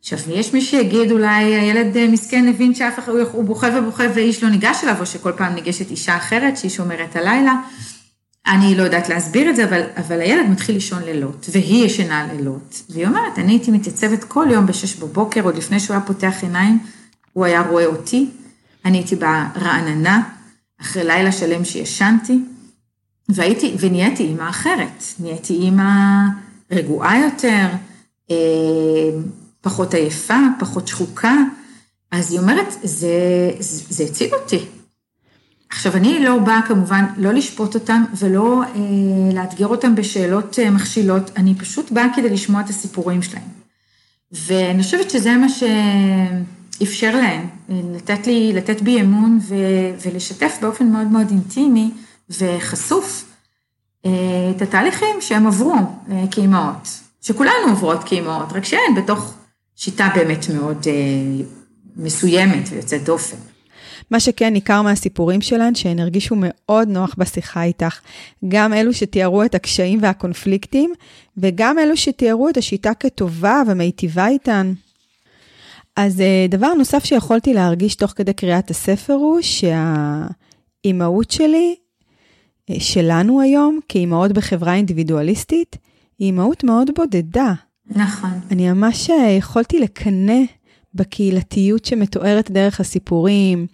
[0.00, 4.42] עכשיו, יש מי שיגיד, אולי הילד אה, מסכן הבין שאף אחד, הוא בוכה ובוכה ואיש
[4.42, 7.54] לא ניגש אליו, או שכל פעם ניגשת אישה אחרת שהיא שומרת הלילה.
[8.46, 12.82] אני לא יודעת להסביר את זה, אבל, אבל הילד מתחיל לישון לילות, והיא ישנה לילות.
[12.90, 16.78] והיא אומרת, אני הייתי מתייצבת כל יום בשש בבוקר, עוד לפני שהוא היה פותח עיניים,
[17.32, 18.26] הוא היה רואה אותי,
[18.84, 20.22] אני הייתי ברעננה,
[20.80, 22.38] אחרי לילה שלם שישנתי,
[23.28, 25.92] והייתי, ונהייתי אימא אחרת, נהייתי אימא
[26.70, 27.66] רגועה יותר,
[28.30, 28.36] אה,
[29.60, 31.34] פחות עייפה, פחות שחוקה,
[32.10, 34.58] אז היא אומרת, זה, זה, זה הציג אותי,
[35.70, 41.30] עכשיו, אני לא באה כמובן לא לשפוט אותם ולא אה, לאתגר אותם בשאלות אה, מכשילות,
[41.36, 43.48] אני פשוט באה כדי לשמוע את הסיפורים שלהם.
[44.32, 47.46] ואני חושבת שזה מה שאפשר להם,
[47.94, 49.54] לתת לי, לתת בי אמון ו,
[50.06, 51.90] ולשתף באופן מאוד מאוד אינטימי
[52.30, 53.24] וחשוף
[54.06, 54.10] אה,
[54.56, 55.74] את התהליכים שהם עברו
[56.10, 56.88] אה, כאימהות,
[57.22, 59.34] שכולנו עוברות כאימהות, רק שהן בתוך
[59.76, 61.44] שיטה באמת מאוד אה,
[61.96, 63.36] מסוימת ויוצאת דופן.
[64.10, 68.00] מה שכן ניכר מהסיפורים שלהן, שהן הרגישו מאוד נוח בשיחה איתך.
[68.48, 70.92] גם אלו שתיארו את הקשיים והקונפליקטים,
[71.36, 74.72] וגם אלו שתיארו את השיטה כטובה ומיטיבה איתן.
[75.96, 81.76] אז דבר נוסף שיכולתי להרגיש תוך כדי קריאת הספר הוא שהאימהות שלי,
[82.78, 85.76] שלנו היום, כאימהות בחברה אינדיבידואליסטית,
[86.18, 87.52] היא אימהות מאוד בודדה.
[87.90, 88.30] נכון.
[88.50, 90.42] אני ממש אה, יכולתי לקנא
[90.94, 93.66] בקהילתיות שמתוארת דרך הסיפורים,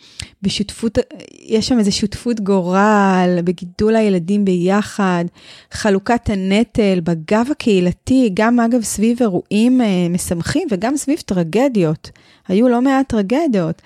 [0.43, 0.99] בשותפות,
[1.47, 5.25] יש שם איזו שותפות גורל, בגידול הילדים ביחד,
[5.71, 12.11] חלוקת הנטל, בגב הקהילתי, גם אגב סביב אירועים אה, משמחים וגם סביב טרגדיות.
[12.49, 13.83] היו לא מעט טרגדיות.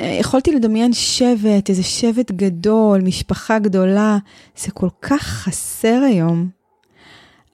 [0.00, 4.18] אה, יכולתי לדמיין שבט, איזה שבט גדול, משפחה גדולה,
[4.56, 6.48] זה כל כך חסר היום.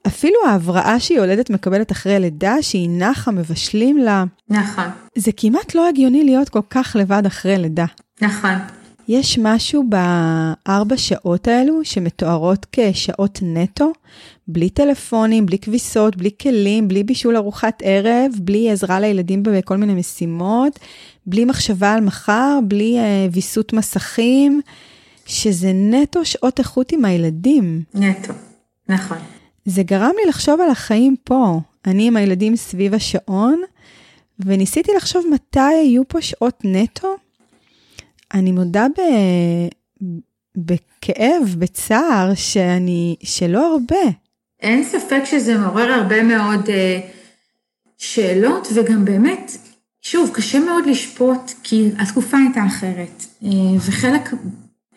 [0.07, 4.23] אפילו ההבראה שהיא יולדת מקבלת אחרי לידה, שהיא נחה, מבשלים לה.
[4.49, 4.85] נכון.
[5.15, 7.85] זה כמעט לא הגיוני להיות כל כך לבד אחרי לידה.
[8.21, 8.53] נכון.
[9.07, 13.91] יש משהו בארבע שעות האלו שמתוארות כשעות נטו,
[14.47, 19.93] בלי טלפונים, בלי כביסות, בלי כלים, בלי בישול ארוחת ערב, בלי עזרה לילדים בכל מיני
[19.93, 20.79] משימות,
[21.29, 24.61] בלי מחשבה על מחר, בלי uh, ויסות מסכים,
[25.25, 27.83] שזה נטו שעות איכות עם הילדים.
[27.93, 28.33] נטו,
[28.89, 29.17] נכון.
[29.65, 31.59] זה גרם לי לחשוב על החיים פה.
[31.85, 33.61] אני עם הילדים סביב השעון,
[34.39, 37.15] וניסיתי לחשוב מתי היו פה שעות נטו.
[38.33, 39.01] אני מודה ב...
[40.57, 44.11] בכאב, בצער, שאני, שלא הרבה.
[44.61, 46.71] אין ספק שזה מעורר הרבה מאוד uh,
[47.97, 49.51] שאלות, וגם באמת,
[50.11, 53.25] שוב, קשה מאוד לשפוט, כי התקופה הייתה אחרת.
[53.43, 53.45] Uh,
[53.77, 54.29] וחלק,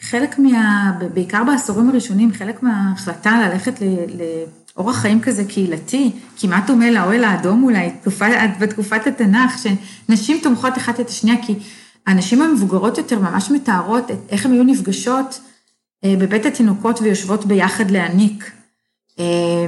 [0.01, 0.93] חלק מה...
[1.15, 3.85] בעיקר בעשורים הראשונים, חלק מההחלטה ללכת ל...
[4.77, 8.27] לאורח חיים כזה קהילתי, כמעט דומה לאוהל האדום אולי, תקופה,
[8.61, 11.55] בתקופת התנ"ך, שנשים תומכות אחת את השנייה, כי
[12.07, 15.41] הנשים המבוגרות יותר ממש מתארות איך הן היו נפגשות
[16.05, 18.51] אה, בבית התינוקות ויושבות ביחד להניק.
[19.19, 19.67] אה,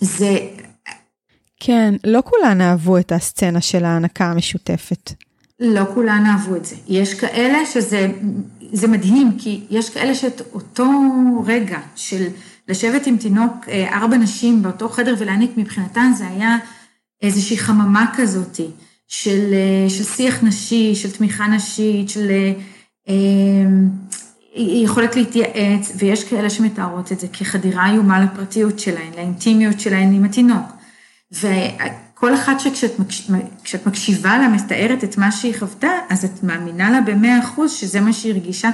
[0.00, 0.38] זה...
[1.66, 5.12] כן, לא כולן אהבו את הסצנה של ההנקה המשותפת.
[5.60, 6.76] לא כולן אהבו את זה.
[6.88, 8.08] יש כאלה שזה
[8.72, 10.90] זה מדהים, כי יש כאלה שאת אותו
[11.46, 12.26] רגע של
[12.68, 16.56] לשבת עם תינוק, אה, ארבע נשים באותו חדר ולהעניק, מבחינתן זה היה
[17.22, 18.66] איזושהי חממה כזאתי.
[19.08, 22.30] של, אה, של שיח נשי, של תמיכה נשית, של
[23.08, 23.14] אה,
[24.56, 30.83] יכולת להתייעץ, ויש כאלה שמתארות את זה כחדירה איומה לפרטיות שלהן, לאינטימיות שלהן עם התינוק.
[31.40, 37.38] וכל אחת שכשאת מקשיבה לה, מתארת את מה שהיא חוותה, אז את מאמינה לה במאה
[37.38, 38.70] אחוז שזה מה שהיא הרגישה,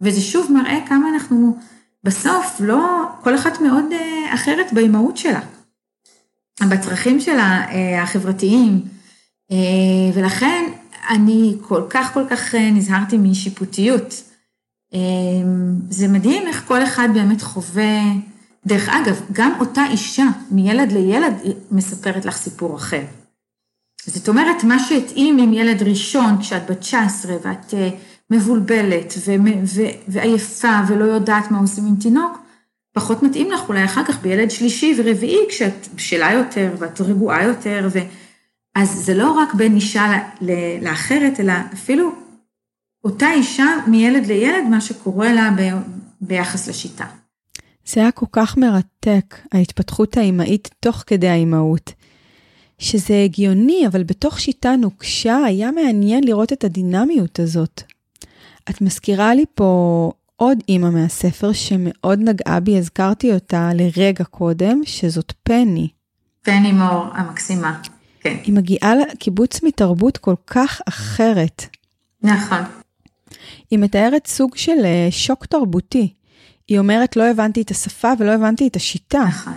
[0.00, 1.56] וזה שוב מראה כמה אנחנו
[2.04, 5.40] בסוף לא, כל אחת מאוד אה, אחרת באימהות שלה.
[6.62, 7.64] בצרכים שלה
[8.02, 8.82] החברתיים,
[9.52, 9.56] אה,
[10.14, 10.64] ולכן
[11.10, 14.22] אני כל כך כל כך אה, נזהרתי משיפוטיות.
[14.94, 15.00] אה,
[15.90, 18.02] זה מדהים איך כל אחד באמת חווה,
[18.66, 21.34] דרך אגב, גם אותה אישה מילד לילד
[21.70, 23.02] מספרת לך סיפור אחר.
[24.06, 27.74] זאת אומרת, מה שהתאים עם ילד ראשון כשאת בת 19 ואת
[28.30, 29.14] מבולבלת
[30.08, 32.38] ועייפה ולא יודעת מה עושים עם תינוק,
[32.92, 37.88] פחות מתאים לך אולי אחר כך בילד שלישי ורביעי כשאת בשלה יותר ואת רגועה יותר
[37.92, 37.98] ו...
[38.74, 40.12] אז זה לא רק בין אישה
[40.82, 42.12] לאחרת, אלא אפילו
[43.04, 45.60] אותה אישה מילד לילד, מה שקורה לה ב,
[46.20, 47.06] ביחס לשיטה.
[47.86, 51.92] זה היה כל כך מרתק, ההתפתחות האימהית תוך כדי האימהות.
[52.78, 57.82] שזה הגיוני, אבל בתוך שיטה נוקשה היה מעניין לראות את הדינמיות הזאת.
[58.70, 65.32] את מזכירה לי פה עוד אימא מהספר שמאוד נגעה בי, הזכרתי אותה לרגע קודם, שזאת
[65.42, 65.88] פני.
[66.42, 67.80] פני מור המקסימה.
[68.20, 68.36] כן.
[68.44, 71.66] היא מגיעה לקיבוץ מתרבות כל כך אחרת.
[72.22, 72.58] נכון.
[73.70, 76.12] היא מתארת סוג של אה, שוק תרבותי.
[76.68, 79.24] היא אומרת, לא הבנתי את השפה ולא הבנתי את השיטה.
[79.28, 79.52] נכון.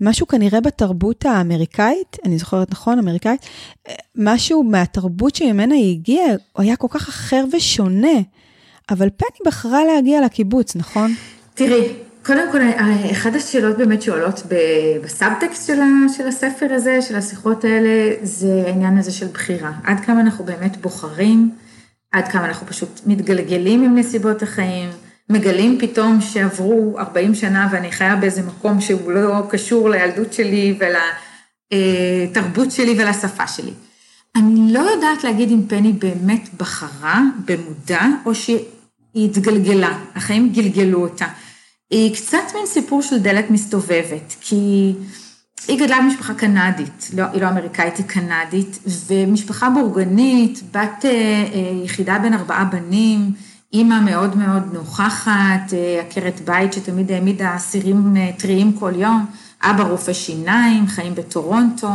[0.00, 3.46] משהו כנראה בתרבות האמריקאית, אני זוכרת נכון, אמריקאית,
[4.16, 8.18] משהו מהתרבות שממנה היא הגיעה, הוא היה כל כך אחר ושונה.
[8.90, 11.14] אבל פני בחרה להגיע לקיבוץ, נכון?
[11.54, 11.92] תראי,
[12.26, 12.58] קודם כל,
[13.12, 14.42] אחת השאלות באמת שעולות
[15.02, 15.80] בסאבטקסט של,
[16.16, 19.72] של הספר הזה, של השיחות האלה, זה העניין הזה של בחירה.
[19.84, 21.50] עד כמה אנחנו באמת בוחרים,
[22.12, 24.88] עד כמה אנחנו פשוט מתגלגלים עם נסיבות החיים,
[25.30, 30.78] מגלים פתאום שעברו 40 שנה ואני חיה באיזה מקום שהוא לא קשור לילדות שלי
[31.72, 33.72] ולתרבות שלי ולשפה שלי.
[34.36, 38.64] אני לא יודעת להגיד אם פני באמת בחרה במודע או שהיא
[39.14, 41.26] התגלגלה, החיים גלגלו אותה.
[41.90, 44.92] היא קצת מין סיפור של דלת מסתובבת, כי
[45.68, 51.84] היא גדלה במשפחה קנדית, לא, היא לא אמריקאית, היא קנדית, ומשפחה בורגנית, בת אה, אה,
[51.84, 53.32] יחידה בין ארבעה בנים,
[53.72, 59.26] אימא מאוד מאוד נוכחת, אה, עקרת בית שתמיד העמידה אסירים טריים כל יום,
[59.62, 61.90] אבא רופא שיניים, חיים בטורונטו.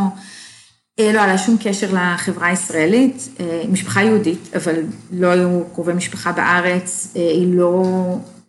[1.00, 3.30] לא היה לה שום קשר לחברה הישראלית,
[3.70, 4.76] משפחה יהודית, אבל
[5.12, 7.84] לא היו קרובי משפחה בארץ, היא לא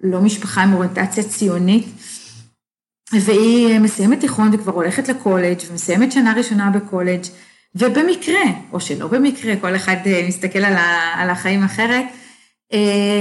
[0.03, 1.87] לא משפחה עם אוריינטציה ציונית,
[3.13, 7.23] והיא מסיימת תיכון וכבר הולכת לקולג' ומסיימת שנה ראשונה בקולג',
[7.75, 8.43] ובמקרה,
[8.73, 10.59] או שלא במקרה, כל אחד אה, מסתכל
[11.19, 12.22] על, החיים אחרת, אה,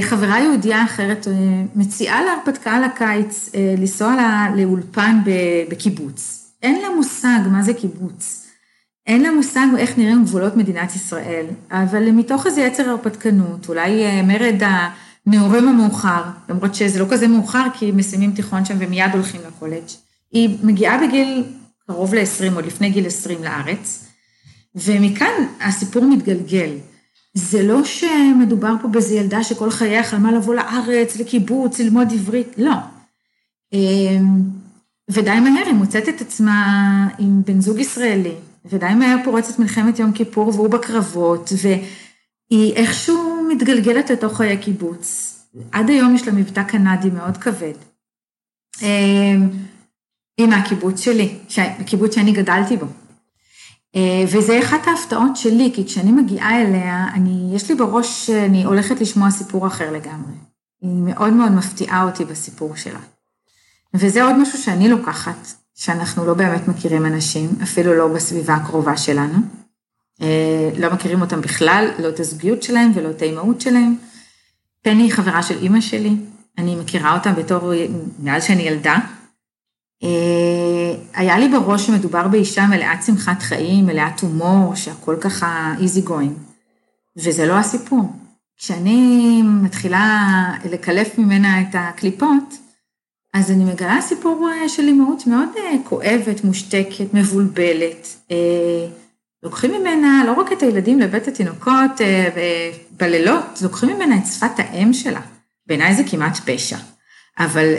[0.02, 1.34] חברה יהודייה אחרת אה,
[1.76, 4.16] מציעה להרפתקה לקיץ לנסוע
[4.56, 5.22] לאולפן
[5.70, 6.52] בקיבוץ.
[6.64, 8.48] אין לה מושג מה זה קיבוץ.
[9.08, 14.64] אין לה מושג איך נראים גבולות מדינת ישראל, אבל מתוך איזה יצר הרפתקנות, אולי מרד
[14.64, 14.90] ה...
[15.26, 19.90] נעורים המאוחר, למרות שזה לא כזה מאוחר, כי מסיימים תיכון שם ומיד הולכים לקולג'.
[20.32, 21.44] היא מגיעה בגיל
[21.88, 24.06] קרוב ל-20, עוד לפני גיל 20 לארץ,
[24.76, 26.70] ומכאן הסיפור מתגלגל.
[27.34, 32.76] זה לא שמדובר פה באיזו ילדה שכל חייה חלמה לבוא לארץ, לקיבוץ, ללמוד עברית, לא.
[33.74, 34.42] אמ,
[35.12, 40.12] ודי מהר היא מוצאת את עצמה עם בן זוג ישראלי, ודי מהר פורצת מלחמת יום
[40.12, 45.38] כיפור והוא בקרבות, והיא איכשהו מתגלגלת לתוך חיי קיבוץ.
[45.72, 47.74] עד היום יש לה מבטא קנדי מאוד כבד.
[48.82, 49.50] אמ,
[50.38, 52.86] היא מהקיבוץ שלי, הקיבוץ שאני גדלתי בו.
[53.96, 59.02] אה, וזה אחת ההפתעות שלי, כי כשאני מגיעה אליה, אני, יש לי בראש שאני הולכת
[59.02, 60.34] לשמוע סיפור אחר לגמרי.
[60.82, 63.00] היא מאוד מאוד מפתיעה אותי בסיפור שלה.
[63.94, 69.38] וזה עוד משהו שאני לוקחת, שאנחנו לא באמת מכירים אנשים, אפילו לא בסביבה הקרובה שלנו.
[70.22, 73.96] אה, לא מכירים אותם בכלל, לא את הזוגיות שלהם ולא את האימהות שלהם.
[74.84, 76.16] פני היא חברה של אימא שלי,
[76.58, 77.72] אני מכירה אותה בתור,
[78.20, 78.98] מאז שאני ילדה.
[80.04, 86.40] אה, היה לי בראש שמדובר באישה מלאת שמחת חיים, מלאת הומור, שהכל ככה easy going,
[87.18, 88.14] וזה לא הסיפור.
[88.58, 90.24] כשאני מתחילה
[90.72, 92.58] לקלף ממנה את הקליפות,
[93.34, 98.08] אז אני מגלה סיפור אה, של אימהות מאוד אה, כואבת, מושתקת, מבולבלת.
[99.44, 101.92] לוקחים ממנה לא רק את הילדים לבית התינוקות
[102.92, 105.22] בלילות, לוקחים ממנה את שפת האם שלה.
[105.68, 106.78] בעיניי זה כמעט פשע,
[107.40, 107.74] אבל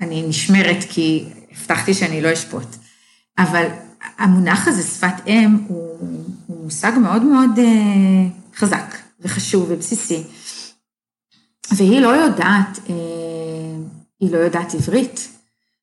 [0.00, 1.24] אני נשמרת כי
[1.60, 2.76] הבטחתי שאני לא אשפוט.
[3.38, 3.66] אבל
[4.18, 5.98] המונח הזה, שפת אם, הוא,
[6.46, 7.64] הוא מושג מאוד מאוד אה,
[8.56, 10.22] חזק וחשוב ובסיסי.
[11.72, 12.94] והיא לא יודעת, אה,
[14.20, 15.28] היא לא יודעת עברית,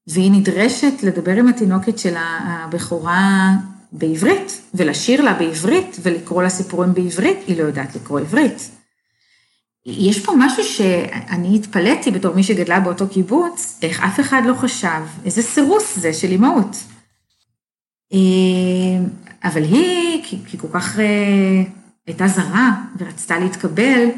[0.08, 3.50] והיא נדרשת לדבר עם התינוקת של הבכורה
[3.92, 8.70] בעברית, ולשיר לה בעברית, ולקרוא לה סיפורים בעברית, היא לא יודעת לקרוא עברית.
[9.86, 15.02] יש פה משהו שאני התפלאתי בתור מי שגדלה באותו קיבוץ, איך אף אחד לא חשב,
[15.26, 16.78] איזה סירוס זה של אימהות.
[18.14, 19.06] אה,
[19.44, 21.64] אבל היא, כי, כל כך אה,
[22.08, 24.10] הייתה זרה ורצתה להתקבל,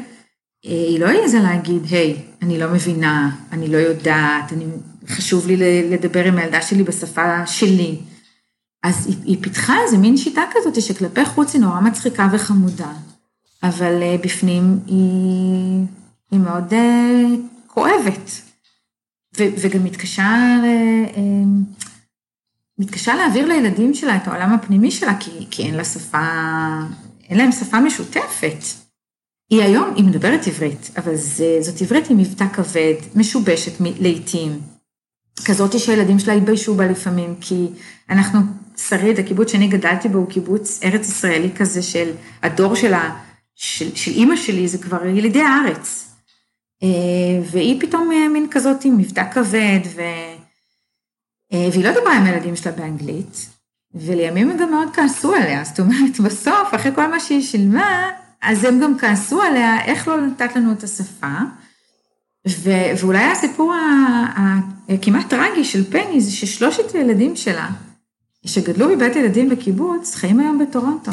[0.66, 4.64] אה, היא לא העיזה להגיד, היי, אני לא מבינה, אני לא יודעת, אני,
[5.08, 5.56] חשוב לי
[5.90, 7.98] לדבר עם הילדה שלי בשפה שלי.
[8.82, 12.92] אז היא, היא פיתחה איזה מין שיטה כזאת שכלפי חוץ היא נורא מצחיקה וחמודה.
[13.62, 15.86] אבל אה, בפנים היא,
[16.30, 17.22] היא מאוד אה,
[17.66, 18.30] כואבת,
[19.38, 21.22] ו, וגם מתקשה, אה,
[22.78, 26.26] מתקשה להעביר לילדים שלה את העולם הפנימי שלה, כי, כי אין לה שפה,
[27.28, 28.64] אין להם שפה משותפת.
[29.50, 34.60] היא היום, היא מדברת עברית, אבל זה, זאת עברית עם מבטא כבד, משובשת לעיתים,
[35.44, 37.66] כזאת שהילדים שלה התביישו בה לפעמים, כי
[38.10, 38.40] אנחנו,
[38.76, 42.10] שריד, הקיבוץ שאני גדלתי בו הוא קיבוץ ארץ ישראלי כזה של
[42.42, 42.94] הדור של.
[43.56, 46.06] של, של אימא שלי זה כבר ילידי הארץ.
[46.82, 46.88] אה,
[47.50, 50.00] והיא פתאום אה, מין כזאת עם מבטא כבד, ו...
[51.52, 53.48] אה, והיא לא דיברה עם הילדים שלה באנגלית,
[53.94, 58.10] ולימים הם גם מאוד כעסו עליה, זאת אומרת, בסוף, אחרי כל מה שהיא שילמה,
[58.42, 61.36] אז הם גם כעסו עליה, איך לא נתת לנו את השפה.
[62.48, 62.70] ו...
[63.00, 63.74] ואולי הסיפור
[64.88, 67.68] הכמעט טרגי של פני זה ששלושת הילדים שלה,
[68.46, 71.12] שגדלו בבית ילדים בקיבוץ, חיים היום בטורונטו.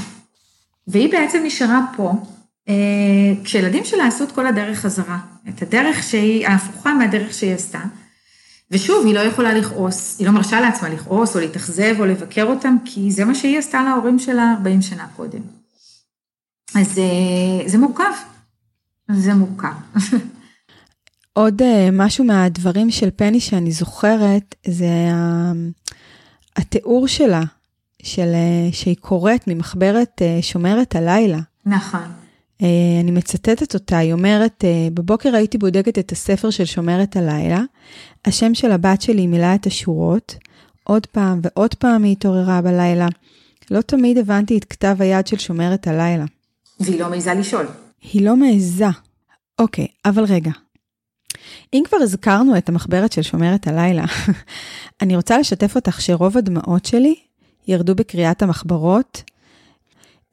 [0.88, 2.14] והיא בעצם נשארה פה,
[3.44, 7.80] כשילדים שלה עשו את כל הדרך חזרה, את הדרך שהיא, ההפוכה מהדרך שהיא עשתה.
[8.72, 12.76] ושוב, היא לא יכולה לכעוס, היא לא מרשה לעצמה לכעוס או להתאכזב או לבקר אותם,
[12.86, 15.42] כי זה מה שהיא עשתה להורים שלה 40 שנה קודם.
[16.76, 18.14] אז אה, זה מורכב,
[19.12, 19.74] זה מורכב.
[21.34, 24.90] עוד אה, משהו מהדברים של פני שאני זוכרת, זה
[26.56, 27.42] התיאור שלה,
[28.04, 28.34] של,
[28.72, 31.40] שהיא קוראת ממחברת שומרת הלילה.
[31.66, 32.23] נכון.
[32.64, 37.62] אה, אני מצטטת אותה, היא אומרת, אה, בבוקר הייתי בודקת את הספר של שומרת הלילה,
[38.26, 40.36] השם של הבת שלי מילא את השורות,
[40.84, 43.08] עוד פעם ועוד פעם היא התעוררה בלילה.
[43.72, 46.26] לא תמיד הבנתי את כתב היד של שומרת הלילה.
[46.80, 47.66] והיא לא מעיזה לשאול.
[48.02, 48.88] היא לא מעיזה.
[49.60, 50.52] אוקיי, אבל רגע.
[51.74, 54.06] אם כבר הזכרנו את המחברת של שומרת הלילה,
[55.02, 57.16] אני רוצה לשתף אותך שרוב הדמעות שלי
[57.68, 59.24] ירדו בקריאת המחברות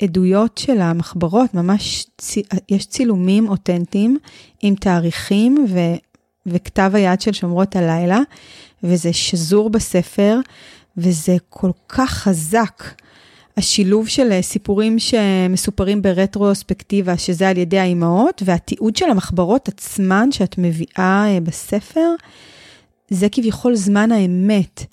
[0.03, 2.37] עדויות של המחברות, ממש צ...
[2.69, 4.19] יש צילומים אותנטיים
[4.63, 5.79] עם תאריכים ו...
[6.47, 8.21] וכתב היד של שומרות הלילה,
[8.83, 10.39] וזה שזור בספר,
[10.97, 12.85] וזה כל כך חזק.
[13.57, 21.25] השילוב של סיפורים שמסופרים ברטרוספקטיבה, שזה על ידי האימהות, והתיעוד של המחברות עצמן שאת מביאה
[21.27, 22.15] אה, בספר,
[23.11, 24.85] זה כביכול זמן האמת.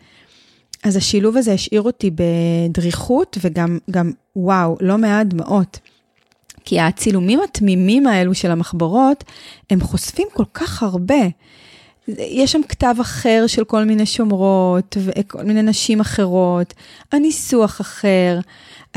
[0.84, 5.80] אז השילוב הזה השאיר אותי בדריכות וגם, גם, וואו, לא מעט דמעות.
[6.66, 9.24] כי הצילומים התמימים האלו של המחברות,
[9.70, 11.28] הם חושפים כל כך הרבה.
[12.18, 16.74] יש שם כתב אחר של כל מיני שומרות וכל מיני נשים אחרות,
[17.12, 18.40] הניסוח אחר.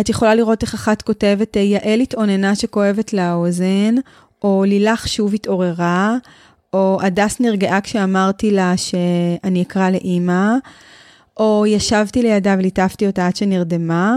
[0.00, 3.94] את יכולה לראות איך אחת כותבת, יעל התאוננה שכואבת לה האוזן,
[4.42, 6.16] או לילך שוב התעוררה,
[6.72, 10.54] או הדס נרגעה כשאמרתי לה שאני אקרא לאימא,
[11.36, 14.16] או ישבתי לידה וליטפתי אותה עד שנרדמה.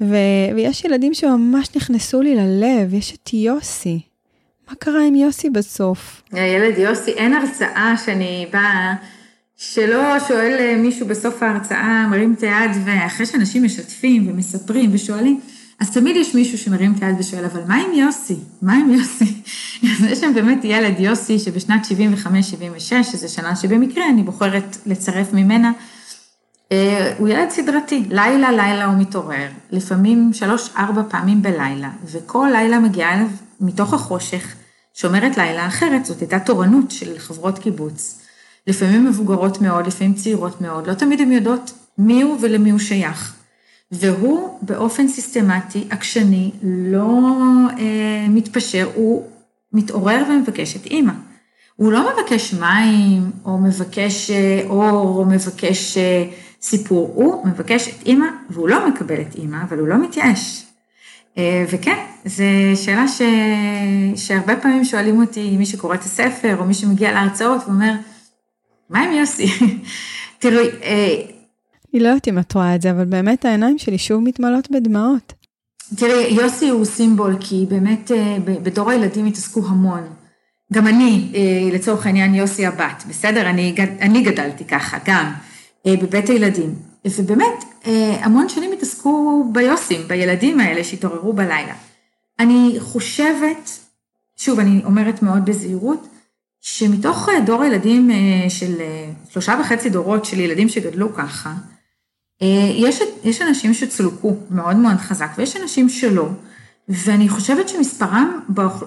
[0.00, 4.00] ו- ויש ילדים שממש נכנסו לי ללב, יש את יוסי.
[4.68, 6.22] מה קרה עם יוסי בסוף?
[6.32, 8.94] הילד יוסי, אין הרצאה שאני באה,
[9.56, 15.40] שלא שואל מישהו בסוף ההרצאה, מרים את היד, ואחרי שאנשים משתפים ומספרים ושואלים,
[15.80, 18.36] אז תמיד יש מישהו שמרים את היד ושואל, אבל מה עם יוסי?
[18.62, 19.24] מה עם יוסי?
[19.90, 21.86] אז יש שם באמת ילד יוסי שבשנת
[22.26, 25.97] 75-76, שזו שנה שבמקרה אני בוחרת לצרף ממנה, אה,
[27.18, 33.28] הוא ילד סדרתי, לילה לילה הוא מתעורר, לפעמים שלוש-ארבע פעמים בלילה, וכל לילה מגיעה אליו
[33.60, 34.54] מתוך החושך,
[34.94, 38.20] שומרת לילה אחרת, זאת הייתה תורנות של חברות קיבוץ.
[38.66, 43.34] לפעמים מבוגרות מאוד, לפעמים צעירות מאוד, לא תמיד הן יודעות מי הוא ולמי הוא שייך.
[43.92, 47.20] והוא באופן סיסטמטי, עקשני, לא
[47.78, 49.26] אה, מתפשר, הוא
[49.72, 51.12] מתעורר ומבקש את אימא.
[51.76, 56.24] הוא לא מבקש מים, או מבקש אה, אור, או מבקש אה,
[56.62, 60.64] סיפור, הוא מבקש את אימא, והוא לא מקבל את אימא, אבל הוא לא מתייאש.
[61.38, 62.44] אה, וכן, זו
[62.74, 63.22] שאלה ש...
[64.16, 67.92] שהרבה פעמים שואלים אותי, מי שקורא את הספר, או מי שמגיע להרצאות, ואומר,
[68.90, 69.46] מה עם יוסי?
[70.38, 70.68] תראי,
[71.94, 75.32] אני לא יודעת אם את רואה את זה, אבל באמת העיניים שלי שוב מתמלאות בדמעות.
[75.96, 80.00] תראי, יוסי הוא סימבול, כי באמת אה, בדור הילדים התעסקו המון.
[80.72, 83.50] גם אני, אה, לצורך העניין, יוסי הבת, בסדר?
[83.50, 85.47] אני, אני גדלתי ככה, גם, אה,
[85.96, 86.74] בבית הילדים.
[87.18, 87.64] ובאמת,
[88.20, 91.74] המון שנים התעסקו ביוסים, בילדים האלה שהתעוררו בלילה.
[92.38, 93.70] אני חושבת,
[94.36, 96.08] שוב, אני אומרת מאוד בזהירות,
[96.60, 98.10] שמתוך דור הילדים
[98.48, 98.74] של
[99.30, 101.54] שלושה וחצי דורות של ילדים שגדלו ככה,
[102.42, 106.28] אה, יש, יש אנשים שצולקו מאוד מאוד חזק ויש אנשים שלא,
[106.88, 108.82] ואני חושבת שמספרם, אומרת,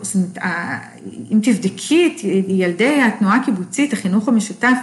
[1.31, 4.77] אם תבדקי את ילדי התנועה הקיבוצית, החינוך המשותף,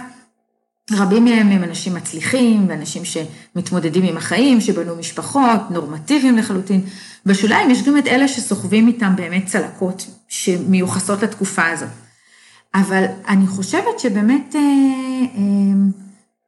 [0.91, 6.81] רבים מהם הם אנשים מצליחים, ואנשים שמתמודדים עם החיים, שבנו משפחות, נורמטיביים לחלוטין.
[7.25, 11.89] בשוליים יש גם את אלה שסוחבים איתם באמת צלקות שמיוחסות לתקופה הזאת.
[12.75, 15.41] אבל אני חושבת שבאמת, אה, אה,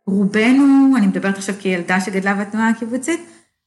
[0.07, 3.19] רובנו, אני מדברת עכשיו כילדה שגדלה בתנועה הקיבוצית,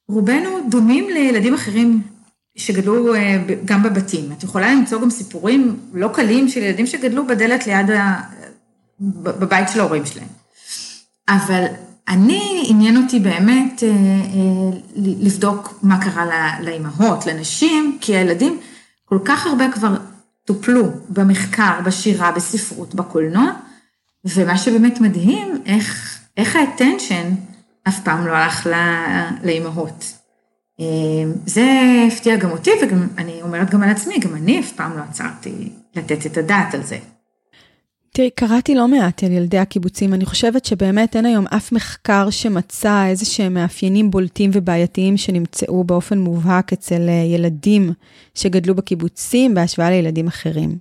[0.08, 2.02] רובנו דומים לילדים אחרים
[2.56, 4.32] שגדלו אה, גם בבתים.
[4.32, 8.20] את יכולה למצוא גם סיפורים לא קלים של ילדים שגדלו בדלת ליד, ה...
[9.00, 10.43] בבית של ההורים שלהם.
[11.28, 11.64] אבל
[12.08, 16.24] אני, עניין אותי באמת אה, אה, לבדוק מה קרה
[16.60, 18.60] לאימהות, לנשים, כי הילדים
[19.04, 19.96] כל כך הרבה כבר
[20.44, 23.52] טופלו במחקר, בשירה, בספרות, בקולנוע,
[24.24, 27.34] ומה שבאמת מדהים, איך איך האטנשן
[27.88, 28.66] אף פעם לא הלך
[29.42, 30.04] לאימהות.
[30.80, 30.84] אה,
[31.46, 31.66] זה
[32.08, 35.72] הפתיע גם אותי, וגם אני אומרת גם על עצמי, גם אני אף פעם לא עצרתי
[35.96, 36.98] לתת את הדעת על זה.
[38.16, 43.06] תראי, קראתי לא מעט על ילדי הקיבוצים, אני חושבת שבאמת אין היום אף מחקר שמצא
[43.06, 47.92] איזה שהם מאפיינים בולטים ובעייתיים שנמצאו באופן מובהק אצל אה, ילדים
[48.34, 50.78] שגדלו בקיבוצים בהשוואה לילדים אחרים.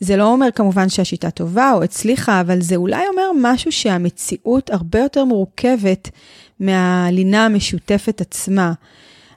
[0.00, 4.98] זה לא אומר כמובן שהשיטה טובה או הצליחה, אבל זה אולי אומר משהו שהמציאות הרבה
[4.98, 6.10] יותר מורכבת
[6.60, 8.72] מהלינה המשותפת עצמה.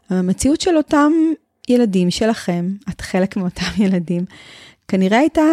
[0.10, 1.12] המציאות של אותם
[1.70, 4.26] ילדים שלכם, את חלק מאותם ילדים,
[4.94, 5.48] כנראה הייתה אה,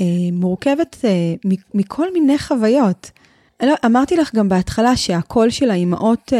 [0.00, 1.10] אה, מורכבת אה,
[1.74, 3.10] מכל מיני חוויות.
[3.62, 6.38] לא, אמרתי לך גם בהתחלה שהקול של האימהות אה,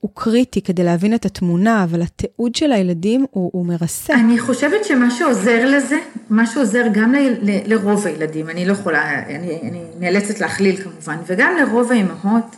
[0.00, 4.10] הוא קריטי כדי להבין את התמונה, אבל התיעוד של הילדים הוא, הוא מרסק.
[4.10, 5.96] אני חושבת שמה שעוזר לזה,
[6.30, 11.16] מה שעוזר גם ל, ל, לרוב הילדים, אני לא יכולה, אני, אני נאלצת להכליל כמובן,
[11.26, 12.56] וגם לרוב האימהות,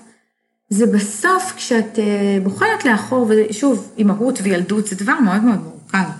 [0.68, 6.10] זה בסוף כשאת אה, בוחנת לאחור, ושוב, אימהות וילדות זה דבר מאוד מאוד מורכב,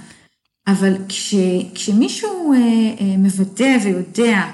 [0.67, 1.35] אבל כש,
[1.75, 2.59] כשמישהו אה,
[3.01, 4.51] אה, מוודא ויודע,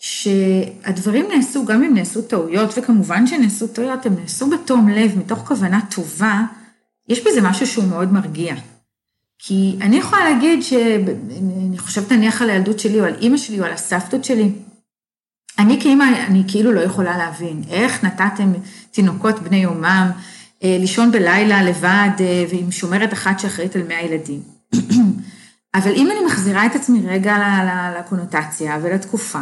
[0.00, 5.80] שהדברים נעשו, גם אם נעשו טעויות, וכמובן שנעשו טעויות, הם נעשו בתום לב, מתוך כוונה
[5.90, 6.42] טובה,
[7.08, 8.54] יש בזה משהו שהוא מאוד מרגיע.
[9.38, 13.64] כי אני יכולה להגיד שאני חושבת נניח על הילדות שלי, או על אימא שלי, או
[13.64, 14.52] על הסבתות שלי.
[15.58, 18.52] אני כאימא, אני כאילו לא יכולה להבין, איך נתתם
[18.90, 20.10] תינוקות בני יומם
[20.64, 24.40] אה, לישון בלילה לבד אה, ועם שומרת אחת שאחראית על 100 ילדים.
[25.74, 27.36] אבל אם אני מחזירה את עצמי רגע
[27.98, 29.40] לקונוטציה ולתקופה,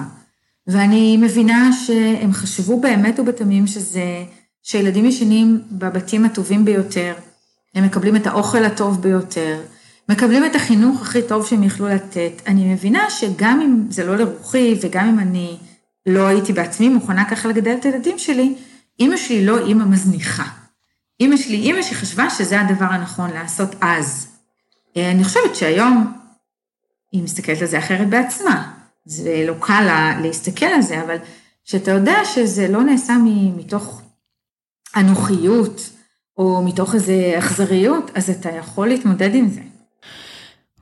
[0.66, 4.24] ואני מבינה שהם חשבו באמת ובתמים שזה,
[4.62, 7.14] שילדים ישנים בבתים הטובים ביותר,
[7.74, 9.60] הם מקבלים את האוכל הטוב ביותר,
[10.08, 12.32] מקבלים את החינוך הכי טוב שהם יכלו לתת.
[12.46, 15.56] אני מבינה שגם אם זה לא לרוחי וגם אם אני
[16.06, 18.54] לא הייתי בעצמי מוכנה ככה לגדל את הילדים שלי,
[19.00, 20.44] אימא שלי לא אימא מזניחה.
[21.20, 24.28] אימא שלי, אימא שחשבה שזה הדבר הנכון לעשות אז.
[24.96, 26.17] אה, אני חושבת שהיום
[27.12, 28.72] היא מסתכלת על זה אחרת בעצמה.
[29.04, 31.16] זה לא קל לה להסתכל על זה, אבל
[31.64, 33.16] שאתה יודע שזה לא נעשה
[33.56, 34.02] מתוך
[34.96, 35.90] אנוכיות,
[36.38, 39.60] או מתוך איזה אכזריות, אז אתה יכול להתמודד עם זה.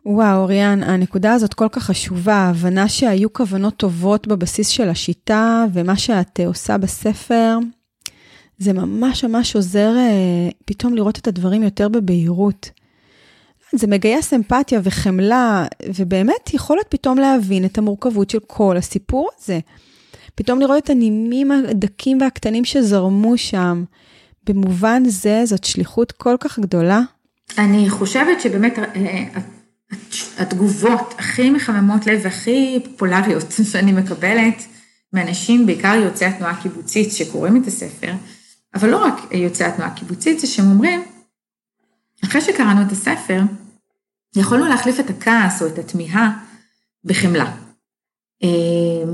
[0.07, 5.97] וואו, אוריאן, הנקודה הזאת כל כך חשובה, ההבנה שהיו כוונות טובות בבסיס של השיטה, ומה
[5.97, 7.59] שאת עושה בספר,
[8.59, 12.71] זה ממש ממש עוזר אה, פתאום לראות את הדברים יותר בבהירות.
[13.77, 19.59] זה מגייס אמפתיה וחמלה, ובאמת יכולת פתאום להבין את המורכבות של כל הסיפור הזה.
[20.35, 23.85] פתאום לראות את הנימים הדקים והקטנים שזרמו שם.
[24.49, 27.01] במובן זה, זאת שליחות כל כך גדולה.
[27.59, 29.25] אני חושבת שבאמת אה,
[30.39, 34.63] התגובות הכי מחממות לב והכי פופולריות שאני מקבלת
[35.13, 38.13] מאנשים, בעיקר יוצאי התנועה הקיבוצית שקוראים את הספר,
[38.75, 41.03] אבל לא רק יוצאי התנועה הקיבוצית, זה שהם אומרים,
[42.25, 43.41] אחרי שקראנו את הספר,
[44.37, 46.39] יכולנו להחליף את הכעס או את התמיהה
[47.05, 47.53] בחמלה.
[48.43, 49.13] אה,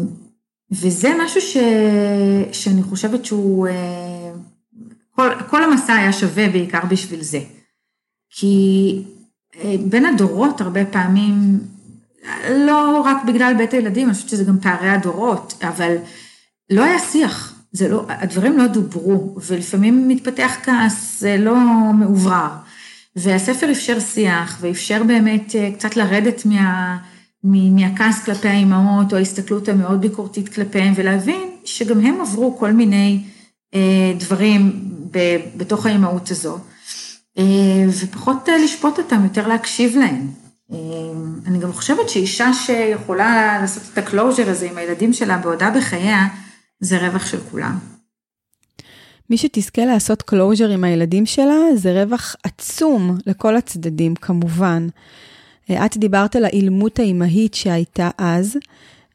[0.70, 1.56] וזה משהו ש...
[2.52, 4.32] שאני חושבת שהוא, אה,
[5.10, 7.40] כל, כל המסע היה שווה בעיקר בשביל זה.
[8.30, 9.02] כי
[9.56, 11.60] אה, בין הדורות הרבה פעמים,
[12.50, 15.96] לא רק בגלל בית הילדים, אני חושבת שזה גם פערי הדורות, אבל
[16.70, 21.56] לא היה שיח, זה לא, הדברים לא דוברו, ולפעמים מתפתח כעס, לא
[21.98, 22.48] מאוברר.
[23.16, 26.98] והספר אפשר שיח, ואפשר באמת אה, קצת לרדת מה,
[27.44, 33.22] מהכעס כלפי האימהות, או ההסתכלות המאוד ביקורתית כלפיהם, ולהבין שגם הם עברו כל מיני
[33.74, 34.72] אה, דברים
[35.10, 35.18] ב,
[35.56, 36.58] בתוך האימהות הזו,
[37.38, 40.28] אה, ופחות אה, לשפוט אותם, יותר להקשיב להם.
[40.72, 40.78] אה,
[41.46, 46.26] אני גם חושבת שאישה שיכולה לעשות את ה closure הזה עם הילדים שלה בעודה בחייה,
[46.80, 47.91] זה רווח של כולם.
[49.32, 54.88] מי שתזכה לעשות closure עם הילדים שלה, זה רווח עצום לכל הצדדים, כמובן.
[55.70, 58.58] אה, את דיברת על האילמות האימהית שהייתה אז,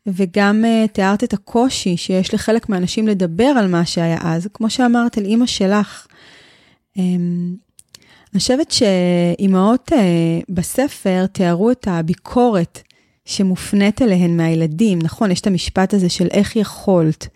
[0.07, 5.17] וגם uh, תיארת את הקושי שיש לחלק מהאנשים לדבר על מה שהיה אז, כמו שאמרת,
[5.17, 6.07] על אימא שלך.
[6.97, 6.99] Um,
[8.33, 9.95] אני חושבת שאימהות uh,
[10.49, 12.81] בספר תיארו את הביקורת
[13.25, 15.31] שמופנית אליהן מהילדים, נכון?
[15.31, 17.27] יש את המשפט הזה של איך יכולת.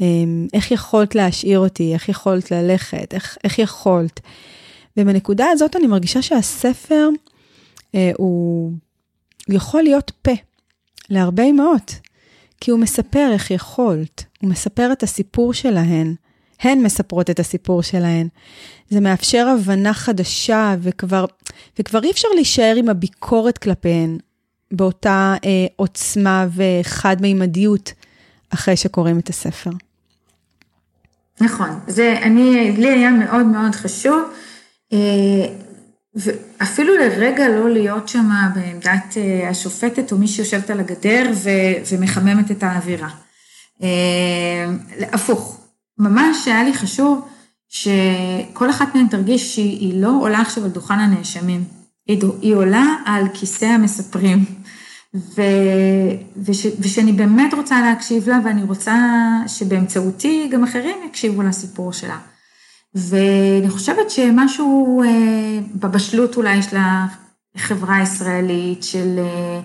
[0.00, 4.20] אמ, איך יכולת להשאיר אותי, איך יכולת ללכת, איך, איך יכולת.
[4.96, 7.08] ובנקודה הזאת אני מרגישה שהספר
[7.94, 8.72] אה, הוא
[9.48, 10.32] יכול להיות פה
[11.10, 11.94] להרבה אמהות,
[12.60, 16.14] כי הוא מספר איך יכולת, הוא מספר את הסיפור שלהן,
[16.60, 18.28] הן מספרות את הסיפור שלהן.
[18.88, 21.24] זה מאפשר הבנה חדשה, וכבר,
[21.78, 24.18] וכבר אי אפשר להישאר עם הביקורת כלפיהן
[24.70, 27.92] באותה אה, עוצמה וחד-מימדיות
[28.50, 29.70] אחרי שקוראים את הספר.
[31.40, 34.22] נכון, זה, אני, לי היה מאוד מאוד חשוב,
[34.92, 35.46] אה,
[36.14, 41.50] ואפילו לרגע לא להיות שם בעמדת אה, השופטת או מי שיושבת על הגדר ו,
[41.92, 43.08] ומחממת את האווירה.
[43.82, 44.66] אה,
[45.12, 45.60] הפוך,
[45.98, 47.28] ממש היה לי חשוב
[47.68, 51.64] שכל אחת מהן תרגיש שהיא לא עולה עכשיו על דוכן הנאשמים,
[52.42, 54.44] היא עולה על כיסא המספרים.
[55.16, 55.42] ו,
[56.36, 58.96] וש, ושאני באמת רוצה להקשיב לה, ואני רוצה
[59.46, 62.18] שבאמצעותי גם אחרים יקשיבו לסיפור שלה.
[62.94, 66.76] ואני חושבת שמשהו אה, בבשלות אולי של
[67.54, 69.60] החברה הישראלית, של, אה,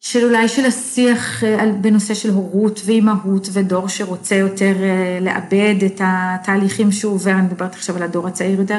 [0.00, 6.00] של אולי של השיח אה, בנושא של הורות ואימהות ודור שרוצה יותר אה, לאבד את
[6.04, 8.78] התהליכים שהוא עובר, אני מדברת עכשיו על הדור הצעיר יותר,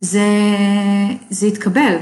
[0.00, 0.28] זה,
[1.30, 1.96] זה התקבל.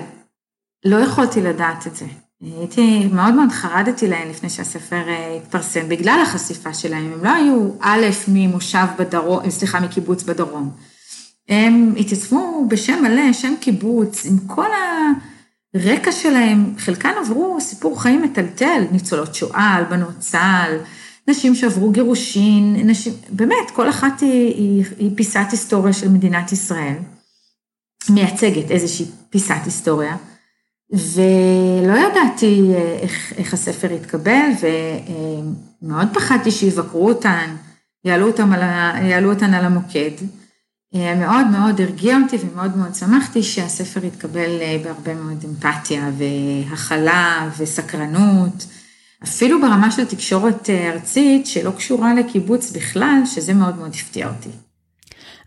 [0.84, 2.06] לא יכולתי לדעת את זה.
[2.42, 7.70] הייתי, מאוד מאוד חרדתי להם לפני שהספר אה, התפרסם, בגלל החשיפה שלהם, הם לא היו
[7.80, 10.70] א' ממושב בדרום, אה, סליחה, מקיבוץ בדרום.
[11.48, 14.66] הם התייצבו בשם מלא, שם קיבוץ, עם כל
[15.74, 20.78] הרקע שלהם, חלקן עברו סיפור חיים מטלטל, ניצולות שואה, אלבנות צה"ל,
[21.28, 26.94] נשים שעברו גירושין, נשים, באמת, כל אחת היא, היא, היא פיסת היסטוריה של מדינת ישראל,
[28.10, 30.16] מייצגת איזושהי פיסת היסטוריה.
[30.92, 34.50] ולא ידעתי אה, איך, איך הספר יתקבל,
[35.82, 37.56] ומאוד פחדתי שיבקרו אותן,
[38.04, 38.62] יעלו, אותן על,
[39.04, 40.10] יעלו אותן על המוקד.
[40.94, 47.50] אה, מאוד מאוד הרגיע אותי ומאוד מאוד שמחתי שהספר יתקבל אה, בהרבה מאוד אמפתיה והכלה
[47.58, 48.66] וסקרנות,
[49.24, 54.48] אפילו ברמה של תקשורת ארצית שלא קשורה לקיבוץ בכלל, שזה מאוד מאוד הפתיע אותי.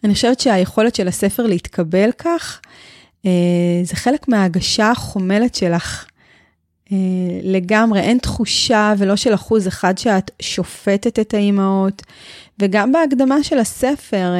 [0.03, 2.71] אני חושבת שהיכולת של הספר להתקבל כך, אה,
[3.83, 6.05] זה חלק מההגשה החומלת שלך
[7.43, 12.01] לגמרי, אין תחושה ולא של אחוז אחד שאת שופטת את האימהות,
[12.59, 14.33] וגם בהקדמה של הספר,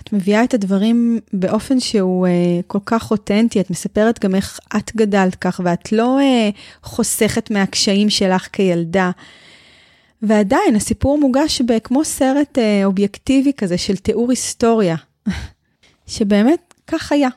[0.00, 2.26] את מביאה את הדברים באופן שהוא
[2.66, 6.18] כל כך אותנטי, את מספרת גם איך את גדלת כך, ואת לא
[6.82, 9.10] חוסכת מהקשיים שלך כילדה.
[10.22, 14.96] ועדיין, הסיפור מוגש כמו סרט אובייקטיבי כזה של תיאור היסטוריה,
[16.06, 17.28] שבאמת כך היה.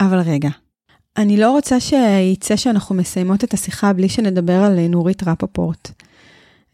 [0.00, 0.48] אבל רגע,
[1.16, 5.90] אני לא רוצה שייצא שאנחנו מסיימות את השיחה בלי שנדבר על נורית רפפורט.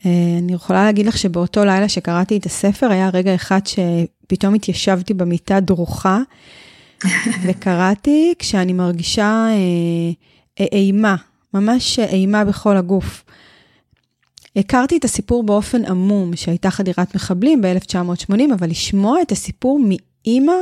[0.07, 5.14] אה, אני יכולה להגיד לך שבאותו לילה שקראתי את הספר, היה רגע אחד שפתאום התיישבתי
[5.14, 6.21] במיטה דרוכה,
[7.45, 9.47] וקראתי כשאני מרגישה
[10.61, 11.16] אה, אימה,
[11.55, 13.25] ממש אימה בכל הגוף.
[14.57, 20.53] הכרתי את הסיפור באופן עמום, שהייתה חדירת מחבלים ב-1980, אבל לשמוע את הסיפור מאימא,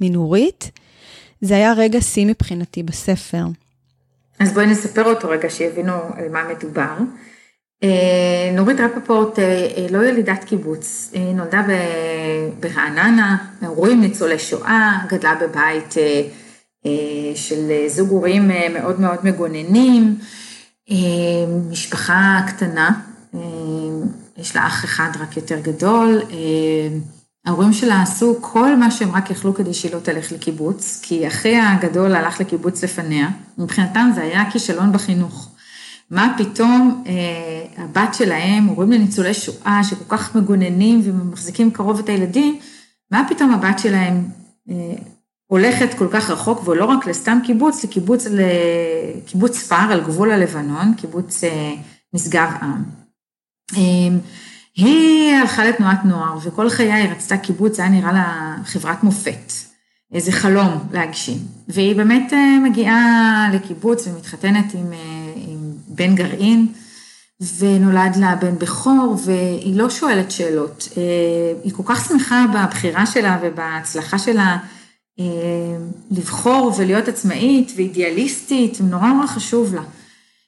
[0.00, 0.70] מנורית,
[1.42, 3.44] זה היה רגע שיא מבחינתי בספר.
[4.38, 6.96] אז בואי נספר אותו רגע, שיבינו על מה מדובר.
[7.82, 9.44] אה, נורית רפפורט אה,
[9.76, 11.62] אה, לא ילידת קיבוץ, היא נולדה
[12.60, 15.94] ברעננה, הורים ניצולי שואה, גדלה בבית
[17.34, 20.18] של זוג הורים מאוד מאוד מגוננים,
[21.70, 22.90] משפחה קטנה,
[24.36, 26.22] יש לה אח אחד רק יותר גדול,
[27.44, 31.72] ההורים שלה עשו כל מה שהם רק יכלו כדי שהיא לא תלך לקיבוץ, כי אחיה
[31.72, 33.28] הגדול הלך לקיבוץ לפניה,
[33.58, 35.48] מבחינתם זה היה כישלון בחינוך.
[36.10, 42.58] מה פתאום אה, הבת שלהם, הורים לניצולי שואה שכל כך מגוננים ומחזיקים קרוב את הילדים,
[43.10, 44.24] מה פתאום הבת שלהם
[44.70, 44.74] אה,
[45.46, 51.44] הולכת כל כך רחוק, ולא רק לסתם קיבוץ, לקיבוץ לקיבוץ פר על גבול הלבנון, קיבוץ
[51.44, 51.74] אה,
[52.14, 52.82] משגב עם.
[53.76, 54.18] אה,
[54.76, 59.52] היא הלכה לתנועת נוער, וכל חיי היא רצתה קיבוץ, זה היה נראה לה חברת מופת,
[60.12, 61.38] איזה חלום להגשים.
[61.68, 66.66] והיא באמת אה, מגיעה לקיבוץ ומתחתנת עם, אה, עם בן גרעין,
[67.58, 70.88] ונולד לה בן בכור, והיא לא שואלת שאלות.
[70.96, 71.02] אה,
[71.64, 74.58] היא כל כך שמחה בבחירה שלה ובהצלחה שלה
[76.10, 79.82] לבחור ולהיות עצמאית ואידיאליסטית, נורא נורא חשוב לה.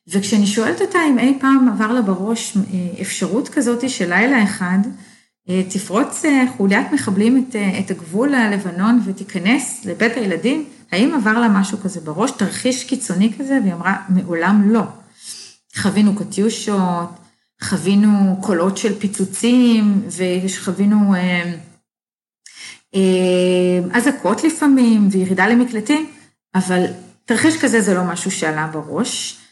[0.09, 2.63] וכשאני שואלת אותה אם אי פעם עבר לה בראש אה,
[3.03, 4.79] אפשרות כזאת של לילה אחד,
[5.49, 11.49] אה, תפרוץ אה, חוליית מחבלים את, את הגבול הלבנון ותיכנס לבית הילדים, האם עבר לה
[11.49, 13.59] משהו כזה בראש, תרחיש קיצוני כזה?
[13.63, 14.83] והיא אמרה, מעולם לא.
[15.77, 17.09] חווינו קטיושות,
[17.63, 20.03] חווינו קולות של פיצוצים,
[20.45, 21.15] וחווינו
[23.93, 26.11] אזעקות לפעמים, וירידה למקלטים,
[26.55, 26.85] אבל
[27.25, 29.44] תרחיש כזה זה לא משהו שעלה בראש.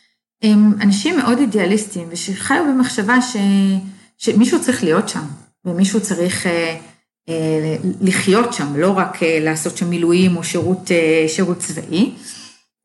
[0.42, 3.36] הם אנשים מאוד אידיאליסטים ושחיו במחשבה ש,
[4.18, 5.24] שמישהו צריך להיות שם
[5.64, 6.76] ומישהו צריך אה,
[7.28, 12.12] אה, לחיות שם, לא רק אה, לעשות שם מילואים או שירות, אה, שירות צבאי.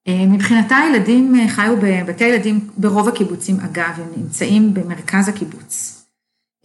[0.08, 6.03] אה, מבחינתה הילדים אה, חיו בבתי ילדים ברוב הקיבוצים, אגב, הם נמצאים במרכז הקיבוץ.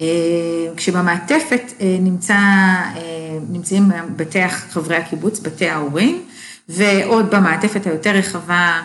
[0.00, 6.22] אה, כשבמעטפת אה, נמצא, אה, נמצאים בתי חברי הקיבוץ, בתי ההורים,
[6.68, 8.82] ועוד במעטפת היותר רחבה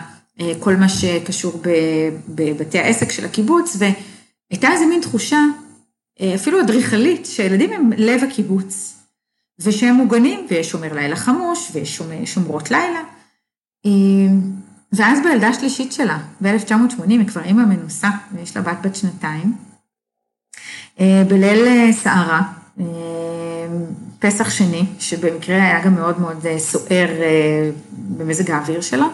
[0.60, 1.62] כל מה שקשור
[2.28, 5.40] בבתי העסק של הקיבוץ, והייתה איזה מין תחושה,
[6.20, 8.94] אה, אפילו אדריכלית, שהילדים הם לב הקיבוץ,
[9.58, 13.00] ושהם מוגנים, ויש שומר לילה חמוש, ויש שומרות לילה.
[13.86, 13.90] אה,
[14.92, 19.54] ואז בילדה השלישית שלה, ב-1980, היא כבר אימא מנוסה, ויש לה בת בת שנתיים,
[21.00, 22.42] בליל סערה,
[24.18, 27.08] פסח שני, שבמקרה היה גם מאוד מאוד סוער
[27.92, 29.06] במזג האוויר שלו,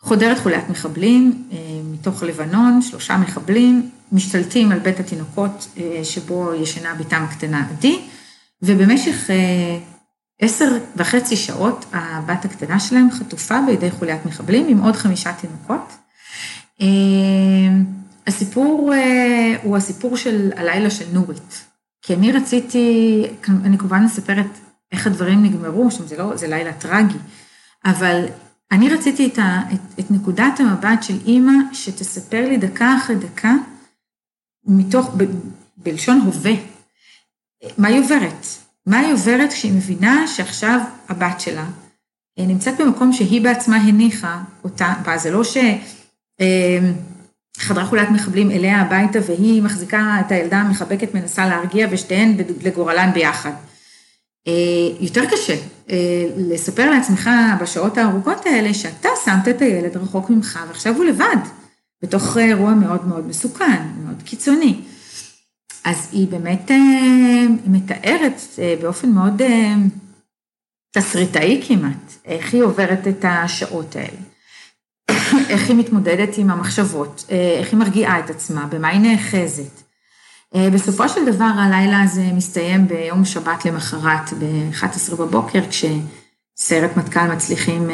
[0.00, 1.56] חודרת חוליית מחבלים אה,
[1.92, 8.00] מתוך לבנון, שלושה מחבלים, משתלטים על בית התינוקות אה, שבו ישנה בתם הקטנה עדי,
[8.62, 9.78] ובמשך אה,
[10.40, 15.92] עשר וחצי שעות הבת הקטנה שלהם חטופה בידי חוליית מחבלים עם עוד חמישה תינוקות.
[18.26, 18.92] הסיפור
[19.62, 21.64] הוא הסיפור של הלילה של נורית,
[22.02, 23.24] כי אני רציתי,
[23.64, 24.46] אני כמובן מספרת
[24.92, 27.18] איך הדברים נגמרו, שם זה לא, זה לילה טרגי,
[27.84, 28.24] אבל
[28.72, 33.54] אני רציתי את, ה, את, את נקודת המבט של אימא שתספר לי דקה אחרי דקה,
[34.66, 35.24] מתוך, ב,
[35.76, 36.52] בלשון הווה,
[37.78, 38.46] מה היא עוברת.
[38.86, 41.66] מה היא עוברת כשהיא מבינה שעכשיו הבת שלה
[42.38, 45.42] אה, נמצאת במקום שהיא בעצמה הניחה אותה בה, זה לא
[47.58, 53.52] שחדרה חולת מחבלים אליה הביתה והיא מחזיקה את הילדה המחבקת, מנסה להרגיע ושתיהן לגורלן ביחד.
[54.46, 54.52] אה,
[55.00, 55.56] יותר קשה
[56.36, 57.30] לספר לעצמך
[57.60, 61.36] בשעות הארוכות האלה שאתה שמת את הילד רחוק ממך ועכשיו הוא לבד,
[62.02, 64.80] בתוך אירוע מאוד מאוד מסוכן, מאוד קיצוני.
[65.84, 68.40] אז היא באמת אה, מתארת
[68.82, 69.42] באופן מאוד
[70.90, 74.18] תסריטאי כמעט, איך היא עוברת את השעות האלה.
[75.50, 77.24] איך היא מתמודדת עם המחשבות,
[77.58, 79.87] איך היא מרגיעה את עצמה, במה היא נאחזת.
[80.54, 87.90] בסופו של דבר הלילה הזה מסתיים ביום שבת למחרת ב-11 בבוקר, כשסיירת מטכ"ל מצליחים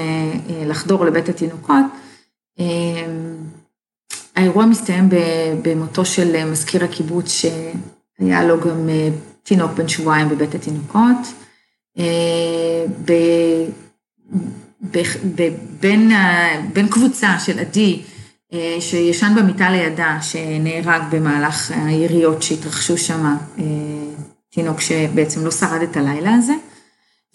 [0.67, 1.85] לחדור לבית התינוקות.
[4.37, 5.09] האירוע מסתיים
[5.63, 8.89] במותו של מזכיר הקיבוץ, שהיה לו גם
[9.43, 11.17] תינוק בן שבועיים בבית התינוקות.
[16.73, 18.03] בין קבוצה של עדי,
[18.81, 23.37] שישן במיטה לידה, שנהרג במהלך היריות שהתרחשו שם,
[24.51, 26.53] תינוק שבעצם לא שרד את הלילה הזה,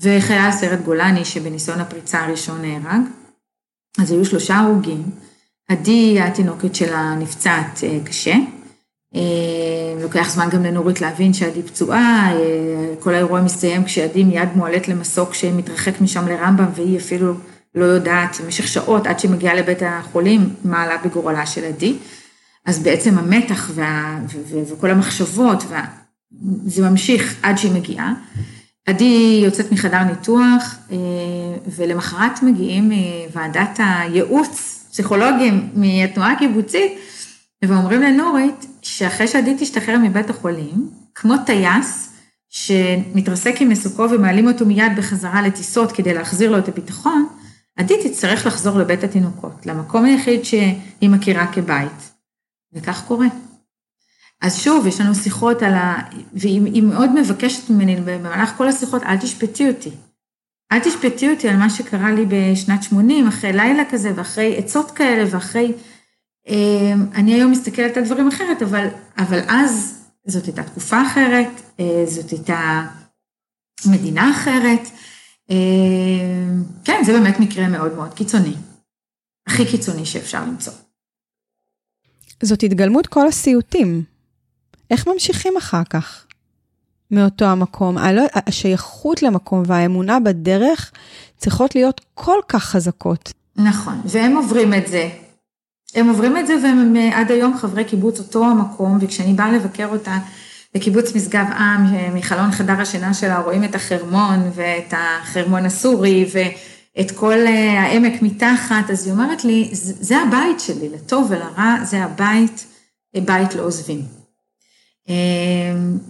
[0.02, 3.02] וחייל סרט גולני שבניסיון הפריצה הראשון נהרג.
[4.00, 5.04] אז היו שלושה הרוגים.
[5.70, 8.36] עדי, התינוקת שלה נפצעת קשה.
[10.02, 12.34] לוקח זמן גם לנורית להבין שעדי פצועה,
[13.00, 17.34] כל האירוע מסתיים כשעדי מיד מועלית למסוק שמתרחק משם לרמב"ם והיא אפילו
[17.76, 21.96] לא יודעת במשך שעות עד שהיא מגיעה לבית החולים מה עלה בגורלה של עדי.
[22.66, 25.86] אז בעצם המתח וה, ו, וכל המחשבות, וה,
[26.66, 28.14] זה ממשיך עד שהיא מגיעה.
[28.86, 30.76] עדי יוצאת מחדר ניתוח
[31.76, 36.92] ולמחרת מגיעים מוועדת הייעוץ, פסיכולוגים מהתנועה הקיבוצית,
[37.66, 42.10] ואומרים לנורית שאחרי שעדי תשתחרר מבית החולים, כמו טייס
[42.50, 47.28] שמתרסק עם מסוקו ומעלים אותו מיד בחזרה לטיסות כדי להחזיר לו את הביטחון,
[47.80, 52.12] עדי תצטרך לחזור לבית התינוקות, למקום היחיד שהיא מכירה כבית.
[52.74, 53.28] וכך קורה.
[54.42, 55.98] אז שוב, יש לנו שיחות על ה...
[56.34, 59.92] והיא מאוד מבקשת ממני במהלך כל השיחות, אל תשפטי אותי.
[60.72, 65.24] אל תשפטי אותי על מה שקרה לי בשנת 80, אחרי לילה כזה, ואחרי עצות כאלה,
[65.32, 65.74] ואחרי
[66.48, 72.04] אמ, אני היום מסתכלת על דברים אחרת, אבל, אבל אז זאת הייתה תקופה אחרת, אה,
[72.06, 72.88] זאת הייתה
[73.86, 74.90] מדינה אחרת.
[75.50, 78.54] אמ, כן, זה באמת מקרה מאוד מאוד קיצוני.
[79.48, 80.74] הכי קיצוני שאפשר למצוא.
[82.44, 84.04] זאת התגלמות כל הסיוטים.
[84.92, 86.26] איך ממשיכים אחר כך
[87.12, 87.98] מאותו המקום?
[88.48, 90.92] השייכות למקום והאמונה בדרך
[91.38, 93.34] צריכות להיות כל כך חזקות.
[93.56, 95.10] נכון, והם עוברים את זה
[95.96, 100.18] הם עוברים את זה והם עד היום חברי קיבוץ אותו המקום, וכשאני באה לבקר אותה
[100.74, 107.48] בקיבוץ משגב עם, מחלון חדר השינה שלה רואים את החרמון ואת החרמון הסורי ואת כל
[107.48, 112.66] אה, העמק מתחת, אז היא אומרת לי, זה הבית שלי, לטוב ולרע, זה הבית,
[113.26, 114.02] בית לא עוזבים.
[115.10, 115.16] אה,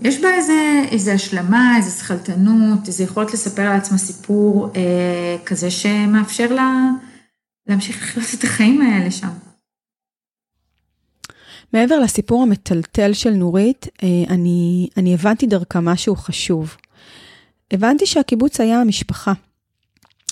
[0.02, 6.54] יש בה איזה, איזה השלמה, איזה שכלתנות, איזה יכולת לספר לעצמה סיפור אה, כזה שמאפשר
[6.54, 6.90] לה
[7.68, 9.49] להמשיך לחיות את החיים האלה שם.
[11.74, 16.76] מעבר לסיפור המטלטל של נורית, אה, אני, אני הבנתי דרכה משהו חשוב.
[17.72, 19.34] הבנתי שהקיבוץ היה המשפחה,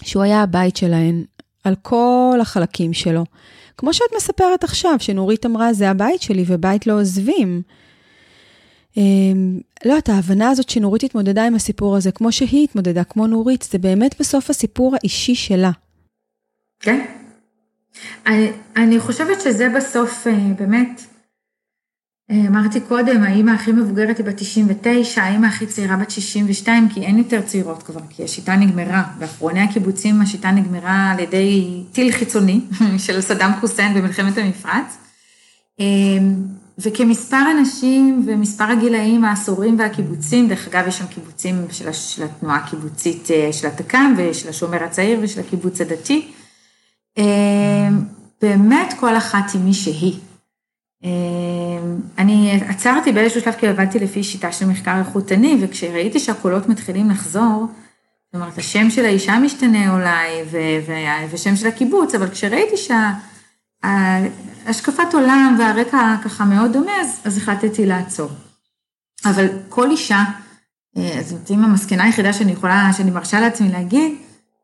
[0.04, 1.24] שהוא היה הבית שלהן,
[1.64, 3.26] על כל החלקים שלו.
[3.78, 7.62] כמו שאת מספרת עכשיו, שנורית אמרה, זה הבית שלי ובית לא עוזבים.
[8.98, 13.68] אמ, לא יודעת, ההבנה הזאת שנורית התמודדה עם הסיפור הזה, כמו שהיא התמודדה, כמו נורית,
[13.72, 15.72] זה באמת בסוף הסיפור האישי שלה.
[16.80, 17.06] כן.
[18.26, 21.17] אני, אני חושבת שזה בסוף, אה, באמת, אה,
[22.32, 27.18] אמרתי קודם, האימא הכי מבוגרת היא בת 99, האימא הכי צעירה בת 62, כי אין
[27.18, 29.04] יותר צעירות כבר, כי השיטה נגמרה.
[29.20, 32.62] באחרוני הקיבוצים השיטה נגמרה על ידי טיל חיצוני
[33.06, 34.98] של סדאם חוסיין במלחמת המפרץ.
[35.80, 35.86] אה,
[36.78, 43.32] וכמספר הנשים ומספר הגילאים העשורים והקיבוצים, דרך אגב, יש שם קיבוצים של, של התנועה הקיבוצית
[43.32, 46.32] אה, של התק"ם ושל השומר הצעיר ושל הקיבוץ הדתי.
[48.42, 50.20] באמת כל אחת היא מי שהיא.
[51.04, 57.10] אמ, אני עצרתי באיזשהו שלב כי עבדתי לפי שיטה של מחקר איכותני, וכשראיתי שהקולות מתחילים
[57.10, 57.68] לחזור,
[58.26, 60.44] זאת אומרת, השם של האישה משתנה אולי,
[61.32, 62.76] ושם של הקיבוץ, אבל כשראיתי
[64.66, 68.30] שהשקפת עולם והרקע ככה מאוד דומה, אז, אז החלטתי לעצור.
[69.26, 70.24] אבל כל אישה,
[70.98, 74.16] אה, זאת אם המסקנה היחידה שאני יכולה, שאני מרשה לעצמי להגיד,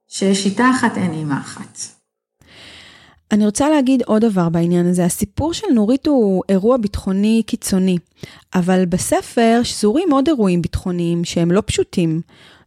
[0.07, 2.02] ששיטה אחת אין אימא אחת.
[3.33, 5.05] אני רוצה להגיד עוד דבר בעניין הזה.
[5.05, 7.97] הסיפור של נורית הוא אירוע ביטחוני קיצוני,
[8.55, 12.21] אבל בספר שזורים עוד אירועים ביטחוניים שהם לא פשוטים.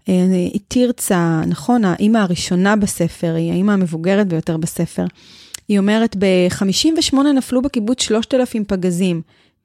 [0.08, 5.04] אה, היא תרצה, נכון, האימא הראשונה בספר, היא האימא המבוגרת ביותר בספר.
[5.68, 9.22] היא אומרת, ב-58 נפלו בקיבוץ 3,000 פגזים,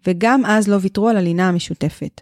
[0.07, 2.21] וגם אז לא ויתרו על הלינה המשותפת.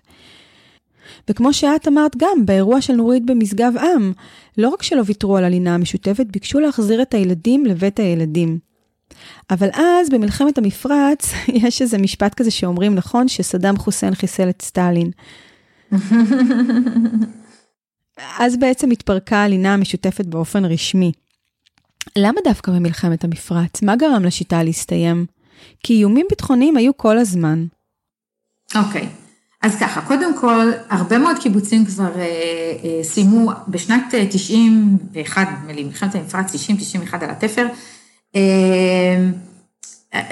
[1.30, 4.14] וכמו שאת אמרת גם, באירוע של נורית במשגב עם,
[4.58, 8.69] לא רק שלא ויתרו על הלינה המשותפת, ביקשו להחזיר את הילדים לבית הילדים.
[9.50, 11.32] אבל אז, במלחמת המפרץ,
[11.64, 15.12] יש איזה משפט כזה שאומרים, נכון, שסדאם חוסיין חיסל את סטלין.
[18.40, 21.12] אז בעצם התפרקה הלינה המשותפת באופן רשמי.
[22.16, 23.82] למה דווקא במלחמת המפרץ?
[23.82, 25.26] מה גרם לשיטה להסתיים?
[25.84, 27.66] כי איומים ביטחוניים היו כל הזמן.
[28.76, 29.06] אוקיי, okay.
[29.62, 32.22] אז ככה, קודם כל, הרבה מאוד קיבוצים כבר אה,
[32.84, 37.70] אה, סיימו בשנת 91, נדמה לי, מלחמת המפרץ, 90-91 על התפר, אה,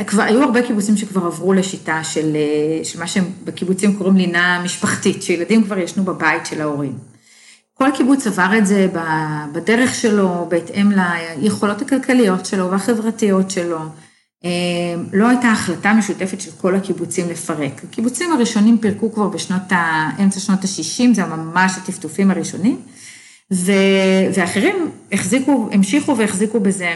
[0.08, 4.62] כבר היו הרבה קיבוצים שכבר עברו לשיטה של, אה, של מה שהם בקיבוצים קוראים לינה
[4.64, 6.98] משפחתית, שילדים כבר ישנו בבית של ההורים.
[7.74, 8.88] כל קיבוץ עבר את זה
[9.54, 10.92] בדרך שלו, בהתאם
[11.42, 13.80] ליכולות הכלכליות שלו והחברתיות שלו.
[14.46, 14.50] אה,
[15.14, 17.84] לא הייתה החלטה משותפת של כל הקיבוצים לפרק.
[17.84, 20.10] הקיבוצים הראשונים פירקו כבר בשנות, ה...
[20.24, 22.82] אמצע שנות ה-60, זה ממש הטפטופים הראשונים,
[23.54, 23.72] ו...
[24.34, 26.96] ואחרים החזיקו, המשיכו והחזיקו בזה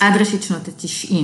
[0.00, 1.14] עד ראשית שנות ה-90.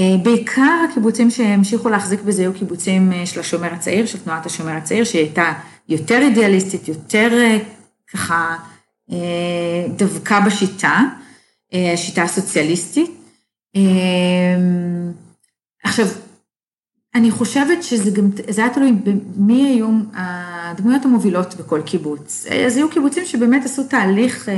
[0.00, 4.72] אה, בעיקר הקיבוצים שהמשיכו להחזיק בזה היו קיבוצים אה, של השומר הצעיר, של תנועת השומר
[4.72, 5.52] הצעיר, שהיא הייתה
[5.88, 7.58] יותר אידיאליסטית, יותר אה,
[8.12, 8.56] ככה
[9.96, 11.00] דבקה בשיטה,
[11.94, 13.10] השיטה הסוציאליסטית.
[15.84, 16.06] עכשיו,
[17.14, 22.46] אני חושבת שזה גם, זה היה תלוי במי היו הדמויות המובילות בכל קיבוץ.
[22.66, 24.48] אז היו קיבוצים שבאמת עשו תהליך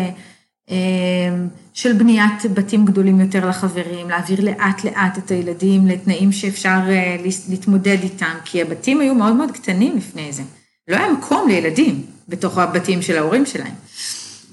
[1.75, 7.17] של בניית בתים גדולים יותר לחברים, להעביר לאט לאט את הילדים לתנאים שאפשר אה,
[7.49, 10.43] להתמודד איתם, כי הבתים היו מאוד מאוד קטנים לפני זה.
[10.89, 13.75] לא היה מקום לילדים בתוך הבתים של ההורים שלהם.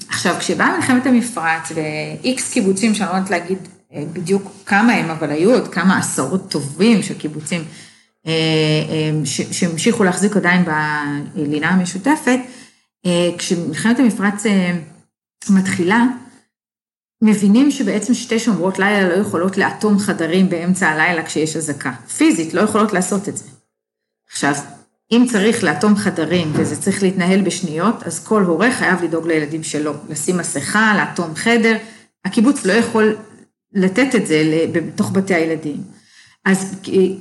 [0.10, 3.58] עכשיו, כשבאה מלחמת המפרץ ו-X קיבוצים, שאני לא יודעת להגיד
[3.94, 7.64] אה, בדיוק כמה הם, אבל היו עוד כמה עשרות טובים של קיבוצים
[8.28, 8.34] אה,
[9.52, 10.66] שהמשיכו להחזיק עדיין
[11.36, 12.40] בלינה המשותפת,
[13.38, 14.44] כשמלחמת המפרץ
[15.50, 16.06] מתחילה,
[17.22, 21.92] מבינים שבעצם שתי שומרות לילה לא יכולות לאטום חדרים באמצע הלילה כשיש אזעקה.
[22.18, 23.44] פיזית, לא יכולות לעשות את זה.
[24.30, 24.54] עכשיו,
[25.12, 29.94] אם צריך לאטום חדרים וזה צריך להתנהל בשניות, אז כל הורה חייב לדאוג לילדים שלו,
[30.10, 31.78] לשים מסכה, לאטום חדר.
[32.26, 33.16] הקיבוץ לא יכול
[33.74, 35.84] לתת את זה בתוך בתי הילדים.
[36.46, 36.76] אז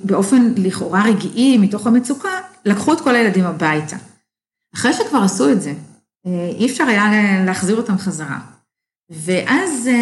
[0.04, 3.96] באופן לכאורה רגעי, מתוך המצוקה, לקחו את כל הילדים הביתה.
[4.74, 5.72] אחרי שכבר עשו את זה,
[6.26, 7.04] אה, אי אפשר היה
[7.44, 8.38] להחזיר אותם חזרה.
[9.10, 9.92] ואז אה,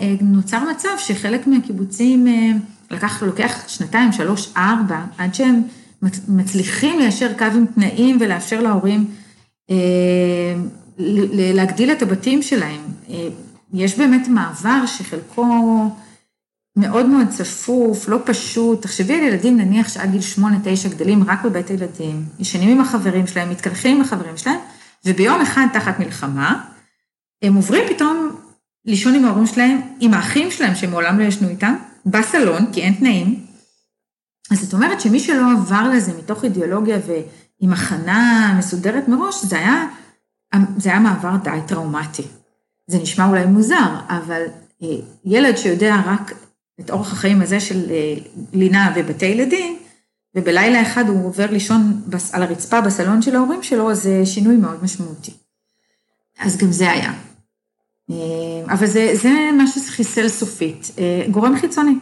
[0.00, 2.26] אה, נוצר מצב שחלק מהקיבוצים
[2.90, 5.62] לקח, לוקח שנתיים, שלוש, ארבע, עד שהם
[6.28, 9.10] מצליחים ליישר קו עם תנאים ולאפשר להורים
[11.54, 12.80] להגדיל את הבתים שלהם.
[13.74, 15.46] יש באמת מעבר שחלקו
[16.76, 18.82] מאוד מאוד צפוף, לא פשוט.
[18.82, 23.26] תחשבי על ילדים נניח שעד גיל שמונה, תשע גדלים רק בבית הילדים, ישנים עם החברים
[23.26, 24.58] שלהם, מתקלחים עם החברים שלהם,
[25.04, 26.64] וביום אחד תחת מלחמה,
[27.42, 28.30] הם עוברים פתאום
[28.84, 31.74] לישון עם ההורים שלהם, עם האחים שלהם שמעולם לא ישנו איתם,
[32.06, 33.46] בסלון, כי אין תנאים.
[34.50, 39.86] אז זאת אומרת שמי שלא עבר לזה מתוך אידיאולוגיה ועם הכנה מסודרת מראש, זה היה,
[40.76, 42.22] זה היה מעבר די טראומטי.
[42.86, 44.42] זה נשמע אולי מוזר, אבל
[44.82, 44.88] אה,
[45.24, 46.32] ילד שיודע רק
[46.80, 48.14] את אורח החיים הזה של אה,
[48.52, 49.78] לינה בבתי ילדים,
[50.34, 52.02] ובלילה אחד הוא עובר לישון
[52.32, 55.32] על הרצפה בסלון של ההורים שלו, זה שינוי מאוד משמעותי.
[56.38, 57.12] אז גם זה היה.
[58.12, 60.90] אה, אבל זה, זה משהו שחיסל סופית.
[60.98, 61.94] אה, גורם חיצוני.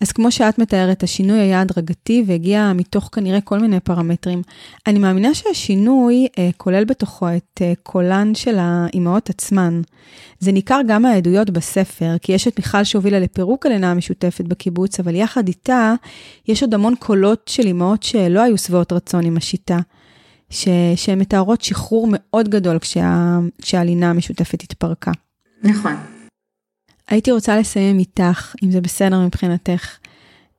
[0.00, 4.42] אז כמו שאת מתארת, השינוי היה הדרגתי והגיע מתוך כנראה כל מיני פרמטרים.
[4.86, 9.80] אני מאמינה שהשינוי אה, כולל בתוכו את אה, קולן של האימהות עצמן.
[10.38, 15.14] זה ניכר גם מהעדויות בספר, כי יש את מיכל שהובילה לפירוק הלינה המשותפת בקיבוץ, אבל
[15.14, 15.94] יחד איתה
[16.48, 19.78] יש עוד המון קולות של אימהות שלא היו שבעות רצון עם השיטה.
[20.50, 20.68] ש...
[20.96, 23.38] שהן מתארות שחרור מאוד גדול כשה...
[23.62, 25.12] כשהלינה המשותפת התפרקה.
[25.62, 25.94] נכון.
[27.08, 29.98] הייתי רוצה לסיים איתך, אם זה בסדר מבחינתך,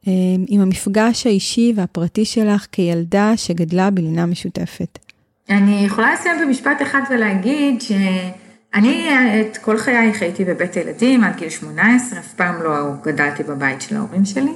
[0.07, 4.99] אמ, עם המפגש האישי והפרטי שלך כילדה שגדלה בלינה משותפת.
[5.49, 9.09] אני יכולה לסיים במשפט אחד ולהגיד שאני
[9.41, 12.71] את כל חיי חייתי בבית הילדים עד גיל 18, אף פעם לא
[13.03, 14.51] גדלתי בבית של ההורים שלי.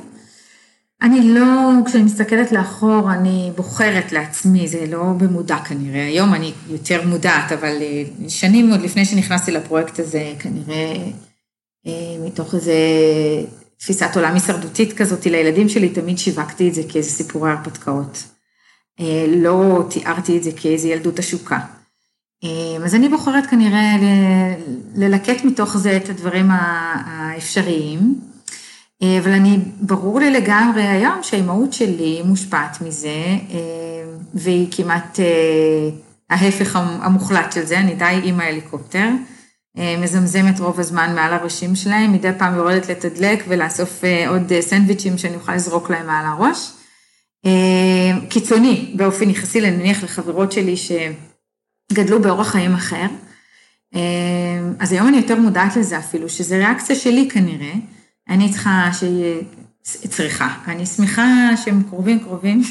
[1.04, 6.06] אני לא, כשאני מסתכלת לאחור, אני בוחרת לעצמי, זה לא במודע כנראה.
[6.06, 10.96] היום אני יותר מודעת, אבל אה, שנים עוד לפני שנכנסתי לפרויקט הזה, כנראה
[11.88, 12.74] אה, מתוך איזה
[13.78, 18.24] תפיסת עולם הישרדותית כזאת לילדים שלי, תמיד שיווקתי את זה כאיזה סיפורי הרפתקאות.
[19.00, 21.60] אה, לא תיארתי את זה כאיזה ילדות עשוקה.
[22.86, 23.96] אז אני בוחרת כנראה
[24.96, 28.20] ללקט מתוך זה את הדברים האפשריים,
[29.20, 33.38] אבל אני, ברור לי לגמרי היום שהאימהות שלי מושפעת מזה,
[34.34, 35.20] והיא כמעט
[36.30, 39.10] ההפך המוחלט של זה, אני די אימא הליקופטר.
[39.78, 44.62] אה, מזמזמת רוב הזמן מעל הראשים שלהם, מדי פעם יורדת לתדלק ולאסוף אה, עוד אה,
[44.62, 46.72] סנדוויצ'ים שאני אוכל לזרוק להם מעל הראש.
[48.30, 53.06] קיצוני באופן יחסי, נניח לחברות שלי שגדלו באורח חיים אחר,
[54.80, 57.74] אז היום אני יותר מודעת לזה אפילו, שזה ריאקציה שלי כנראה.
[58.30, 59.42] אני צריכה שיהיה,
[59.84, 62.62] צריכה, אני שמחה שהם קרובים קרובים,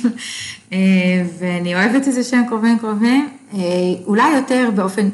[1.38, 3.36] ואני אוהבת את זה שהם קרובים קרובים,
[4.06, 5.08] אולי יותר באופן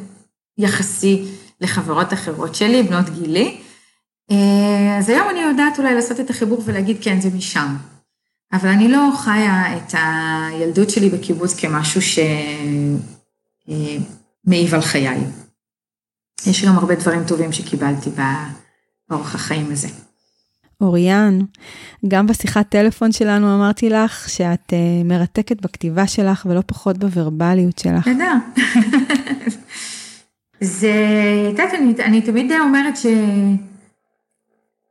[0.59, 1.25] יחסי
[1.61, 3.61] לחברות אחרות שלי, בנות גילי.
[4.99, 7.77] אז היום אני יודעת אולי לעשות את החיבור ולהגיד, כן, זה משם.
[8.53, 12.01] אבל אני לא חיה את הילדות שלי בקיבוץ כמשהו
[14.47, 15.21] שמעיב על חיי.
[16.47, 18.11] יש גם הרבה דברים טובים שקיבלתי
[19.09, 19.89] באורח החיים הזה.
[20.81, 21.39] אוריאן,
[22.09, 28.09] גם בשיחת טלפון שלנו אמרתי לך שאת uh, מרתקת בכתיבה שלך ולא פחות בוורבליות שלך.
[28.09, 28.35] נהדר.
[30.61, 30.93] זה,
[31.49, 33.07] את יודעת, אני, אני תמיד אומרת ש...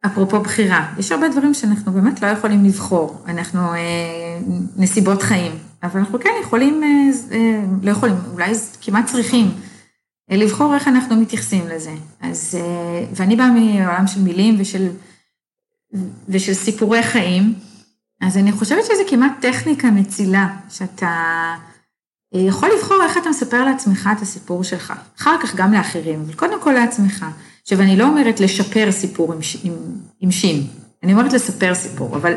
[0.06, 4.40] אפרופו בחירה, יש הרבה דברים שאנחנו באמת לא יכולים לבחור, אנחנו אה,
[4.78, 5.52] נסיבות חיים,
[5.84, 6.90] אבל אנחנו כן יכולים, אה,
[7.32, 9.52] אה, לא יכולים, אולי כמעט צריכים,
[10.32, 11.92] אה, לבחור איך אנחנו מתייחסים לזה.
[12.22, 14.88] אז, אה, ואני באה מעולם של מילים ושל,
[16.30, 17.54] ושל סיפורי חיים,
[18.22, 21.08] אז אני חושבת שזה כמעט טכניקה מצילה, שאתה
[22.36, 26.34] אה, יכול לבחור איך אתה מספר לעצמך את הסיפור שלך, אחר כך גם לאחרים, אבל
[26.34, 27.26] קודם כל לעצמך.
[27.62, 29.74] עכשיו, אני לא אומרת לשפר סיפור עם, עם,
[30.20, 30.68] עם שין,
[31.04, 32.34] אני אומרת לספר סיפור, אבל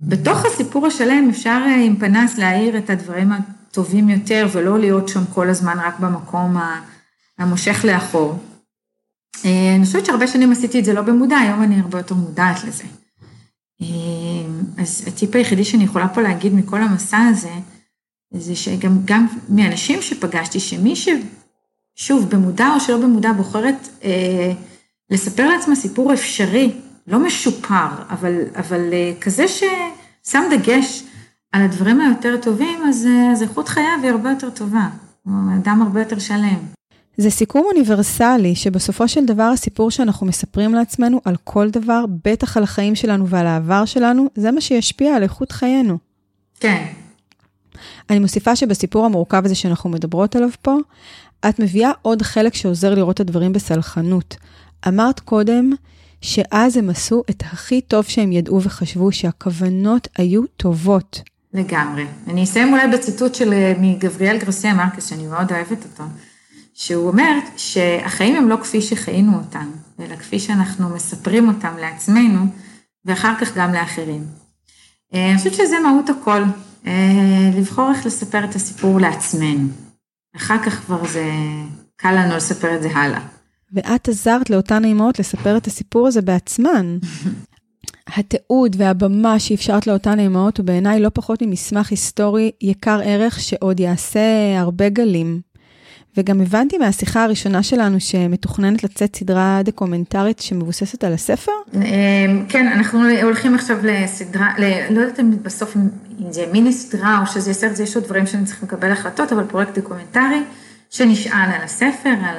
[0.00, 5.24] בתוך הסיפור השלם אפשר אה, עם פנס להעיר את הדברים הטובים יותר, ולא להיות שם
[5.34, 6.56] כל הזמן רק במקום
[7.38, 8.38] המושך לאחור.
[9.44, 12.64] אה, אני חושבת שהרבה שנים עשיתי את זה לא במודע, היום אני הרבה יותר מודעת
[12.64, 12.84] לזה.
[13.82, 13.86] אה,
[14.78, 17.52] אז הטיפ היחידי שאני יכולה פה להגיד מכל המסע הזה,
[18.34, 21.08] זה שגם גם מאנשים שפגשתי, שמי ש...
[21.96, 24.52] שוב, במודע או שלא במודע, בוחרת אה,
[25.10, 26.72] לספר לעצמה סיפור אפשרי,
[27.06, 31.04] לא משופר, אבל, אבל אה, כזה ששם דגש
[31.52, 34.88] על הדברים היותר טובים, אז, אה, אז איכות חייו היא הרבה יותר טובה,
[35.28, 36.58] אדם הרבה יותר שלם.
[37.16, 42.62] זה סיכום אוניברסלי, שבסופו של דבר הסיפור שאנחנו מספרים לעצמנו על כל דבר, בטח על
[42.62, 45.98] החיים שלנו ועל העבר שלנו, זה מה שישפיע על איכות חיינו.
[46.60, 46.86] כן.
[48.10, 50.76] אני מוסיפה שבסיפור המורכב הזה שאנחנו מדברות עליו פה,
[51.48, 54.36] את מביאה עוד חלק שעוזר לראות את הדברים בסלחנות.
[54.88, 55.70] אמרת קודם
[56.20, 61.20] שאז הם עשו את הכי טוב שהם ידעו וחשבו שהכוונות היו טובות.
[61.54, 62.04] לגמרי.
[62.28, 66.04] אני אסיים אולי בציטוט של אה, מגבריאל גרסיה מרקס, שאני מאוד אוהבת אותו,
[66.74, 69.70] שהוא אומר שהחיים הם לא כפי שחיינו אותם,
[70.00, 72.40] אלא כפי שאנחנו מספרים אותם לעצמנו,
[73.04, 74.24] ואחר כך גם לאחרים.
[75.14, 76.42] אה, אני חושבת שזה מהות הכל,
[76.86, 79.68] אה, לבחור איך לספר את הסיפור לעצמנו.
[80.36, 81.30] אחר כך כבר זה
[81.96, 83.20] קל לנו לספר את זה הלאה.
[83.72, 86.98] ואת עזרת לאותן האימהות לספר את הסיפור הזה בעצמן.
[88.16, 94.20] התיעוד והבמה שאפשרת לאותן האימהות הוא בעיניי לא פחות ממסמך היסטורי יקר ערך שעוד יעשה
[94.60, 95.40] הרבה גלים.
[96.16, 101.52] וגם הבנתי מהשיחה הראשונה שלנו שמתוכננת לצאת סדרה דוקומנטרית שמבוססת על הספר?
[101.74, 101.80] אמ,
[102.48, 104.54] כן, אנחנו הולכים עכשיו לסדרה,
[104.90, 108.44] לא יודעת אם בסוף אם זה מיני סדרה או שזה סרט, יש עוד דברים שאני
[108.44, 110.42] צריכה לקבל החלטות, אבל פרויקט דוקומנטרי
[110.90, 112.36] שנשען על הספר, על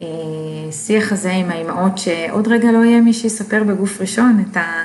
[0.00, 4.84] השיח הזה עם האימהות, שעוד רגע לא יהיה מי שיספר בגוף ראשון את, ה,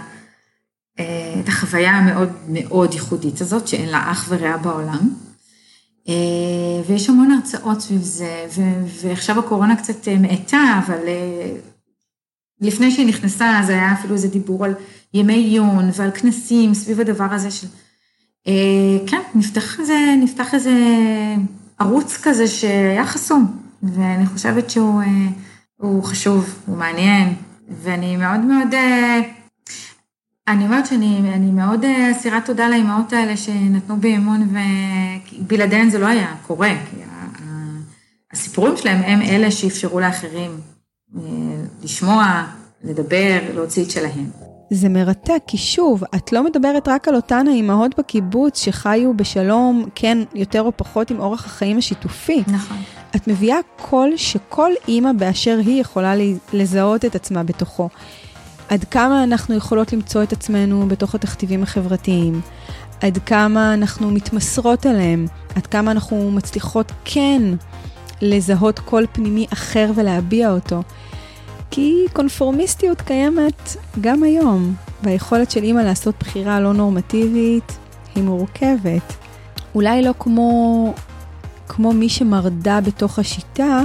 [1.00, 5.23] אה, את החוויה המאוד מאוד ייחודית הזאת, שאין לה אח ורע בעולם.
[6.10, 8.46] אה, ויש המון הרצאות סביב זה,
[9.02, 11.52] ועכשיו הקורונה קצת אה, מאטה, אבל אה,
[12.62, 14.74] לפני שהיא נכנסה, אז היה אפילו איזה דיבור על
[15.14, 17.68] ימי עיון ועל כנסים סביב הדבר הזה של...
[19.08, 20.72] כן, נפתח איזה, נפתח איזה
[21.80, 27.34] ערוץ כזה שהיה חסום, ואני חושבת שהוא חשוב, הוא מעניין,
[27.82, 28.68] ואני מאוד מאוד
[30.48, 34.56] אני אומרת שאני מאוד אה, אסירת תודה לאימהות האלה שנתנו בי אמון
[35.40, 36.98] ובלעדיהן זה לא היה קורה, כי
[38.34, 40.52] הסיפורים שלהם הם אלה שאפשרו לאחרים
[41.16, 41.22] אה,
[41.84, 42.44] לשמוע,
[42.84, 44.30] לדבר, להוציא את שלהם.
[44.70, 50.18] זה מרתק, כי שוב, את לא מדברת רק על אותן האימהות בקיבוץ שחיו בשלום, כן,
[50.36, 52.44] יותר או פחות עם אורח החיים השיתופי.
[52.48, 52.78] נכון.
[53.16, 56.14] את מביאה קול שכל אימא באשר היא יכולה
[56.54, 57.90] לזהות את עצמה בתוכו.
[58.74, 62.42] עד כמה אנחנו יכולות למצוא את עצמנו בתוך התכתיבים החברתיים,
[63.02, 65.26] עד כמה אנחנו מתמסרות עליהם,
[65.56, 67.42] עד כמה אנחנו מצליחות כן
[68.22, 70.84] לזהות קול פנימי אחר ולהביע אותו.
[71.72, 74.74] כי קונפורמיסטיות קיימת גם היום,
[75.04, 77.78] והיכולת של אימא לעשות בחירה לא נורמטיבית
[78.16, 79.14] היא מורכבת.
[79.76, 80.94] אולי לא כמו,
[81.68, 83.82] כמו מי שמרדה בתוך השיטה,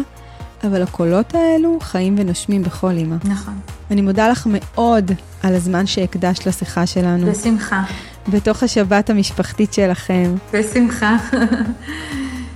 [0.64, 3.16] אבל הקולות האלו חיים ונושמים בכל אימא.
[3.24, 3.54] נכון.
[3.90, 5.12] אני מודה לך מאוד
[5.42, 7.30] על הזמן שהקדשת לשיחה שלנו.
[7.30, 7.82] בשמחה.
[8.28, 10.34] בתוך השבת המשפחתית שלכם.
[10.52, 11.16] בשמחה.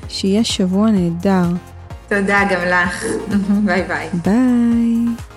[0.08, 1.44] שיהיה שבוע נהדר.
[2.08, 3.04] תודה גם לך.
[3.64, 4.08] bye bye.
[4.24, 5.31] bye.